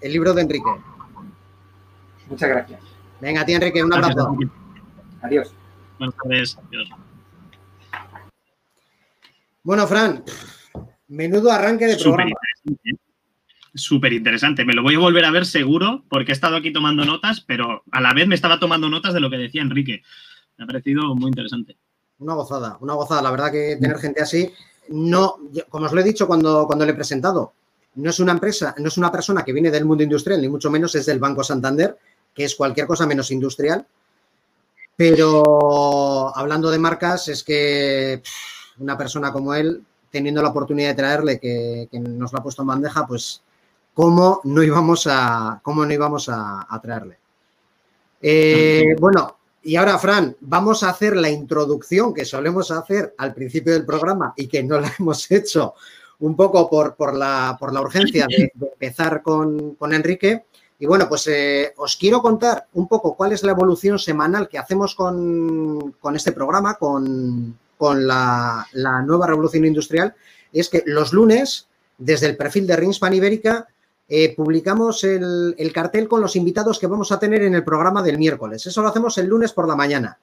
El 0.00 0.12
libro 0.12 0.34
de 0.34 0.42
Enrique. 0.42 0.70
Muchas 2.28 2.48
gracias. 2.48 2.80
Venga, 3.20 3.40
a 3.40 3.46
ti, 3.46 3.54
Enrique, 3.54 3.82
un 3.82 3.94
abrazo. 3.94 4.36
Adiós. 5.22 5.54
Buenas 5.98 6.16
tardes. 6.22 6.58
Adiós. 6.68 6.88
Bueno, 9.62 9.86
Fran, 9.86 10.22
menudo 11.08 11.50
arranque 11.50 11.86
de 11.86 11.96
programa. 11.96 12.36
Súper 13.74 14.12
interesante. 14.12 14.64
Me 14.64 14.74
lo 14.74 14.82
voy 14.82 14.94
a 14.94 14.98
volver 14.98 15.24
a 15.24 15.30
ver 15.30 15.46
seguro 15.46 16.04
porque 16.08 16.32
he 16.32 16.34
estado 16.34 16.56
aquí 16.56 16.72
tomando 16.72 17.04
notas, 17.04 17.40
pero 17.40 17.82
a 17.90 18.00
la 18.00 18.12
vez 18.12 18.28
me 18.28 18.34
estaba 18.34 18.58
tomando 18.58 18.88
notas 18.88 19.14
de 19.14 19.20
lo 19.20 19.30
que 19.30 19.38
decía 19.38 19.62
Enrique. 19.62 20.02
Me 20.58 20.64
ha 20.64 20.66
parecido 20.66 21.14
muy 21.14 21.28
interesante. 21.28 21.76
Una 22.18 22.34
gozada, 22.34 22.78
una 22.80 22.94
gozada. 22.94 23.22
La 23.22 23.30
verdad 23.30 23.52
que 23.52 23.76
tener 23.76 23.98
gente 23.98 24.22
así, 24.22 24.50
no, 24.88 25.36
como 25.68 25.86
os 25.86 25.92
lo 25.92 26.00
he 26.00 26.04
dicho 26.04 26.26
cuando, 26.26 26.66
cuando 26.66 26.84
le 26.84 26.92
he 26.92 26.94
presentado, 26.94 27.52
no 27.96 28.10
es 28.10 28.20
una 28.20 28.32
empresa, 28.32 28.74
no 28.78 28.88
es 28.88 28.98
una 28.98 29.10
persona 29.10 29.44
que 29.44 29.52
viene 29.52 29.70
del 29.70 29.84
mundo 29.84 30.02
industrial, 30.02 30.40
ni 30.40 30.48
mucho 30.48 30.70
menos 30.70 30.94
es 30.94 31.06
del 31.06 31.18
Banco 31.18 31.42
Santander, 31.42 31.98
que 32.34 32.44
es 32.44 32.54
cualquier 32.54 32.86
cosa 32.86 33.06
menos 33.06 33.30
industrial. 33.30 33.86
Pero 34.96 36.36
hablando 36.36 36.70
de 36.70 36.78
marcas, 36.78 37.28
es 37.28 37.42
que 37.42 38.22
una 38.78 38.96
persona 38.96 39.32
como 39.32 39.54
él, 39.54 39.82
teniendo 40.10 40.42
la 40.42 40.48
oportunidad 40.48 40.90
de 40.90 40.94
traerle, 40.94 41.38
que, 41.38 41.88
nos 41.92 42.32
lo 42.32 42.38
ha 42.38 42.42
puesto 42.42 42.62
en 42.62 42.68
bandeja, 42.68 43.06
pues 43.06 43.42
cómo 43.92 44.40
no 44.44 44.62
íbamos 44.62 45.06
a, 45.06 45.60
cómo 45.62 45.84
no 45.84 45.92
íbamos 45.92 46.28
a, 46.30 46.66
traerle. 46.82 47.18
Eh, 48.22 48.94
bueno, 48.98 49.36
y 49.66 49.74
ahora, 49.74 49.98
Fran, 49.98 50.36
vamos 50.40 50.84
a 50.84 50.90
hacer 50.90 51.16
la 51.16 51.28
introducción 51.28 52.14
que 52.14 52.24
solemos 52.24 52.70
hacer 52.70 53.16
al 53.18 53.34
principio 53.34 53.72
del 53.72 53.84
programa 53.84 54.32
y 54.36 54.46
que 54.46 54.62
no 54.62 54.78
la 54.78 54.92
hemos 55.00 55.28
hecho 55.28 55.74
un 56.20 56.36
poco 56.36 56.70
por, 56.70 56.94
por, 56.94 57.16
la, 57.16 57.56
por 57.58 57.72
la, 57.72 57.80
urgencia 57.80 58.28
de, 58.28 58.52
empezar 58.54 59.22
con, 59.22 59.74
con 59.74 59.92
Enrique. 59.92 60.44
Y 60.78 60.86
bueno, 60.86 61.08
pues 61.08 61.26
eh, 61.26 61.74
os 61.78 61.96
quiero 61.96 62.22
contar 62.22 62.68
un 62.74 62.86
poco 62.86 63.16
cuál 63.16 63.32
es 63.32 63.42
la 63.42 63.50
evolución 63.50 63.98
semanal 63.98 64.48
que 64.48 64.58
hacemos 64.58 64.94
con, 64.94 65.96
este 66.14 66.30
programa, 66.30 66.74
con, 66.74 67.58
la, 67.80 68.66
nueva 69.04 69.26
revolución 69.26 69.64
industrial. 69.64 70.14
Es 70.52 70.68
que 70.68 70.84
los 70.86 71.12
lunes, 71.12 71.66
desde 71.98 72.26
el 72.26 72.36
perfil 72.36 72.68
de 72.68 72.76
Rinspan 72.76 73.14
Ibérica, 73.14 73.66
eh, 74.08 74.34
publicamos 74.34 75.04
el, 75.04 75.70
cartel 75.74 76.08
con 76.08 76.20
los 76.20 76.36
invitados 76.36 76.78
que 76.78 76.86
vamos 76.86 77.12
a 77.12 77.18
tener 77.18 77.42
en 77.42 77.54
el 77.54 77.64
programa 77.64 78.02
del 78.02 78.18
miércoles. 78.18 78.66
Eso 78.66 78.82
lo 78.82 78.88
hacemos 78.88 79.18
el 79.18 79.26
lunes 79.26 79.52
por 79.52 79.66
la 79.66 79.76
mañana. 79.76 80.18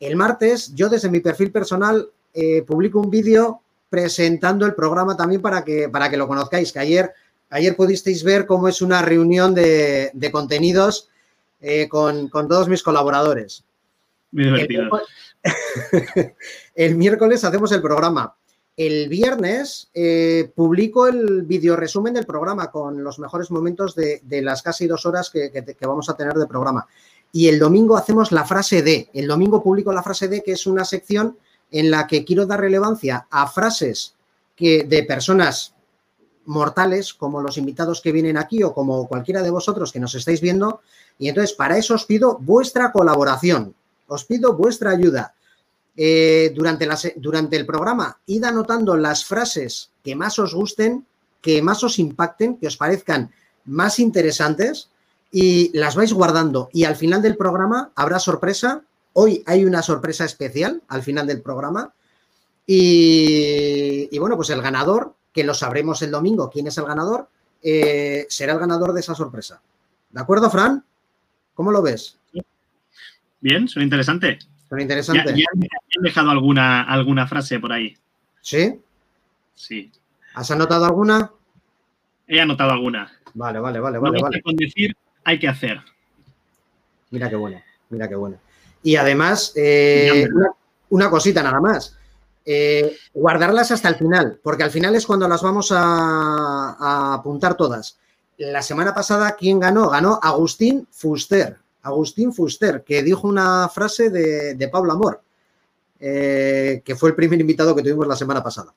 El 0.00 0.16
martes, 0.16 0.74
yo 0.74 0.88
desde 0.88 1.10
mi 1.10 1.20
perfil 1.20 1.50
personal 1.50 2.08
eh, 2.34 2.62
publico 2.62 3.00
un 3.00 3.10
vídeo 3.10 3.60
presentando 3.88 4.66
el 4.66 4.74
programa 4.74 5.16
también 5.16 5.40
para 5.40 5.64
que, 5.64 5.88
para 5.88 6.10
que 6.10 6.16
lo 6.16 6.26
conozcáis, 6.26 6.72
que 6.72 6.78
ayer 6.78 7.14
Ayer 7.50 7.76
pudisteis 7.76 8.24
ver 8.24 8.46
cómo 8.46 8.68
es 8.68 8.82
una 8.82 9.02
reunión 9.02 9.54
de, 9.54 10.30
contenidos 10.32 11.08
eh, 11.60 11.88
con, 11.88 12.28
todos 12.30 12.68
mis 12.68 12.82
colaboradores. 12.82 13.64
Muy 14.32 14.44
divertido. 14.44 14.90
El, 16.74 16.96
miércoles 16.96 17.44
hacemos 17.44 17.70
el 17.70 17.80
programa. 17.80 18.34
El 18.76 19.08
viernes 19.08 19.88
eh, 19.94 20.52
publico 20.54 21.06
el 21.06 21.42
video 21.42 21.76
resumen 21.76 22.12
del 22.12 22.26
programa 22.26 22.70
con 22.70 23.02
los 23.02 23.18
mejores 23.18 23.50
momentos 23.50 23.94
de, 23.94 24.20
las 24.42 24.62
casi 24.62 24.86
dos 24.86 25.06
horas 25.06 25.30
que, 25.30 25.50
vamos 25.80 26.10
a 26.10 26.14
tener 26.14 26.34
de 26.34 26.46
programa. 26.46 26.86
Y 27.32 27.48
el 27.48 27.58
domingo 27.58 27.96
hacemos 27.96 28.32
la 28.32 28.44
frase 28.44 28.82
D. 28.82 29.08
El 29.14 29.28
domingo 29.28 29.62
publico 29.62 29.92
la 29.92 30.02
frase 30.02 30.28
D, 30.28 30.42
que 30.42 30.52
es 30.52 30.66
una 30.66 30.84
sección 30.84 31.38
en 31.70 31.90
la 31.90 32.06
que 32.06 32.24
quiero 32.26 32.44
dar 32.44 32.60
relevancia 32.60 33.26
a 33.30 33.46
frases 33.46 34.14
de 34.58 35.04
personas 35.08 35.74
mortales 36.44 37.14
como 37.14 37.40
los 37.40 37.56
invitados 37.56 38.02
que 38.02 38.12
vienen 38.12 38.36
aquí 38.36 38.62
o 38.62 38.74
como 38.74 39.08
cualquiera 39.08 39.42
de 39.42 39.50
vosotros 39.50 39.90
que 39.90 40.00
nos 40.00 40.14
estáis 40.14 40.42
viendo. 40.42 40.80
Y 41.18 41.30
entonces 41.30 41.54
para 41.54 41.78
eso 41.78 41.94
os 41.94 42.04
pido 42.04 42.38
vuestra 42.40 42.92
colaboración, 42.92 43.74
os 44.06 44.26
pido 44.26 44.54
vuestra 44.54 44.90
ayuda. 44.90 45.34
Eh, 45.96 46.52
durante, 46.54 46.86
durante 47.16 47.56
el 47.56 47.64
programa, 47.64 48.18
id 48.26 48.44
anotando 48.44 48.96
las 48.96 49.24
frases 49.24 49.90
que 50.04 50.14
más 50.14 50.38
os 50.38 50.54
gusten, 50.54 51.06
que 51.40 51.62
más 51.62 51.82
os 51.82 51.98
impacten, 51.98 52.58
que 52.58 52.66
os 52.66 52.76
parezcan 52.76 53.32
más 53.64 53.98
interesantes 53.98 54.90
y 55.30 55.76
las 55.76 55.96
vais 55.96 56.12
guardando. 56.12 56.68
Y 56.72 56.84
al 56.84 56.96
final 56.96 57.22
del 57.22 57.36
programa 57.36 57.90
habrá 57.94 58.18
sorpresa. 58.18 58.82
Hoy 59.14 59.42
hay 59.46 59.64
una 59.64 59.82
sorpresa 59.82 60.24
especial 60.24 60.82
al 60.88 61.02
final 61.02 61.26
del 61.26 61.40
programa. 61.40 61.92
Y, 62.66 64.08
y 64.10 64.18
bueno, 64.18 64.36
pues 64.36 64.50
el 64.50 64.60
ganador 64.60 65.14
que 65.36 65.44
lo 65.44 65.52
sabremos 65.52 66.00
el 66.00 66.10
domingo 66.10 66.48
quién 66.48 66.66
es 66.66 66.78
el 66.78 66.86
ganador, 66.86 67.28
eh, 67.62 68.26
será 68.30 68.54
el 68.54 68.58
ganador 68.58 68.94
de 68.94 69.00
esa 69.00 69.14
sorpresa. 69.14 69.60
¿De 70.10 70.20
acuerdo, 70.20 70.50
Fran? 70.50 70.82
¿Cómo 71.52 71.70
lo 71.70 71.82
ves? 71.82 72.16
Bien, 73.40 73.68
suena 73.68 73.84
interesante. 73.84 74.38
Interesante. 74.78 75.34
Ya, 75.36 75.46
he 75.54 76.02
dejado 76.02 76.30
alguna, 76.30 76.82
alguna 76.82 77.26
frase 77.26 77.60
por 77.60 77.72
ahí. 77.72 77.96
¿Sí? 78.40 78.80
Sí. 79.54 79.92
¿Has 80.34 80.50
anotado 80.50 80.84
alguna? 80.84 81.30
He 82.26 82.40
anotado 82.40 82.72
alguna. 82.72 83.12
Vale, 83.34 83.60
vale, 83.60 83.80
vale, 83.80 83.98
vale. 83.98 84.20
vale. 84.20 84.42
Con 84.42 84.56
decir 84.56 84.96
hay 85.24 85.38
que 85.38 85.48
hacer. 85.48 85.80
Mira 87.10 87.28
qué 87.28 87.36
bueno, 87.36 87.62
mira 87.90 88.08
qué 88.08 88.14
bueno. 88.14 88.38
Y 88.82 88.96
además, 88.96 89.52
eh, 89.56 90.28
una, 90.90 91.10
cosita 91.10 91.42
nada 91.42 91.60
más. 91.60 91.96
Eh, 92.44 92.96
guardarlas 93.12 93.72
hasta 93.72 93.88
el 93.88 93.96
final, 93.96 94.38
porque 94.42 94.62
al 94.62 94.70
final 94.70 94.94
es 94.94 95.04
cuando 95.04 95.26
las 95.26 95.42
vamos 95.42 95.72
a, 95.74 97.14
apuntar 97.14 97.56
todas. 97.56 97.98
La 98.38 98.62
semana 98.62 98.94
pasada, 98.94 99.34
¿quién 99.36 99.58
ganó? 99.58 99.88
Ganó 99.88 100.20
Agustín 100.22 100.86
Fuster. 100.90 101.56
Agustín 101.86 102.32
Fuster, 102.32 102.82
que 102.84 103.02
dijo 103.02 103.26
una 103.28 103.68
frase 103.68 104.10
de, 104.10 104.68
Pablo 104.68 104.92
Amor, 104.92 105.22
eh, 105.98 106.82
que 106.84 106.96
fue 106.96 107.10
el 107.10 107.14
primer 107.14 107.40
invitado 107.40 107.74
que 107.74 107.82
tuvimos 107.82 108.06
la 108.06 108.16
semana 108.16 108.42
pasada. 108.42 108.74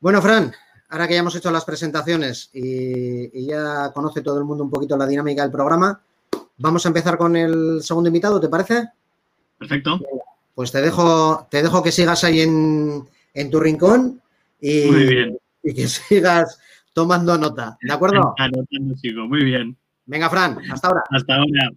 Bueno, 0.00 0.22
Fran, 0.22 0.52
ahora 0.88 1.08
que 1.08 1.14
ya 1.14 1.20
hemos 1.20 1.34
hecho 1.34 1.50
las 1.50 1.64
presentaciones 1.64 2.50
y, 2.52 3.38
y, 3.38 3.46
ya 3.46 3.92
conoce 3.92 4.20
todo 4.20 4.38
el 4.38 4.44
mundo 4.44 4.64
un 4.64 4.70
poquito 4.70 4.96
la 4.96 5.06
dinámica 5.06 5.42
del 5.42 5.50
programa, 5.50 6.00
vamos 6.56 6.84
a 6.84 6.88
empezar 6.88 7.18
con 7.18 7.36
el 7.36 7.82
segundo 7.82 8.08
invitado, 8.08 8.40
¿te 8.40 8.48
parece? 8.48 8.88
Perfecto 9.58 10.00
pues 10.58 10.72
te 10.72 10.82
dejo, 10.82 11.46
te 11.52 11.62
dejo 11.62 11.84
que 11.84 11.92
sigas 11.92 12.24
ahí 12.24 12.40
en, 12.40 13.06
tu 13.48 13.60
rincón 13.60 14.20
y, 14.60 14.88
y, 15.62 15.72
que 15.72 15.86
sigas 15.86 16.58
tomando 16.92 17.38
nota. 17.38 17.78
¿De 17.80 17.92
acuerdo? 17.92 18.34
Anotando, 18.36 18.96
chico. 19.00 19.20
Muy 19.28 19.44
bien. 19.44 19.76
Venga, 20.08 20.30
Fran, 20.30 20.58
hasta 20.72 20.88
ahora. 20.88 21.02
Hasta 21.10 21.34
ahora. 21.34 21.70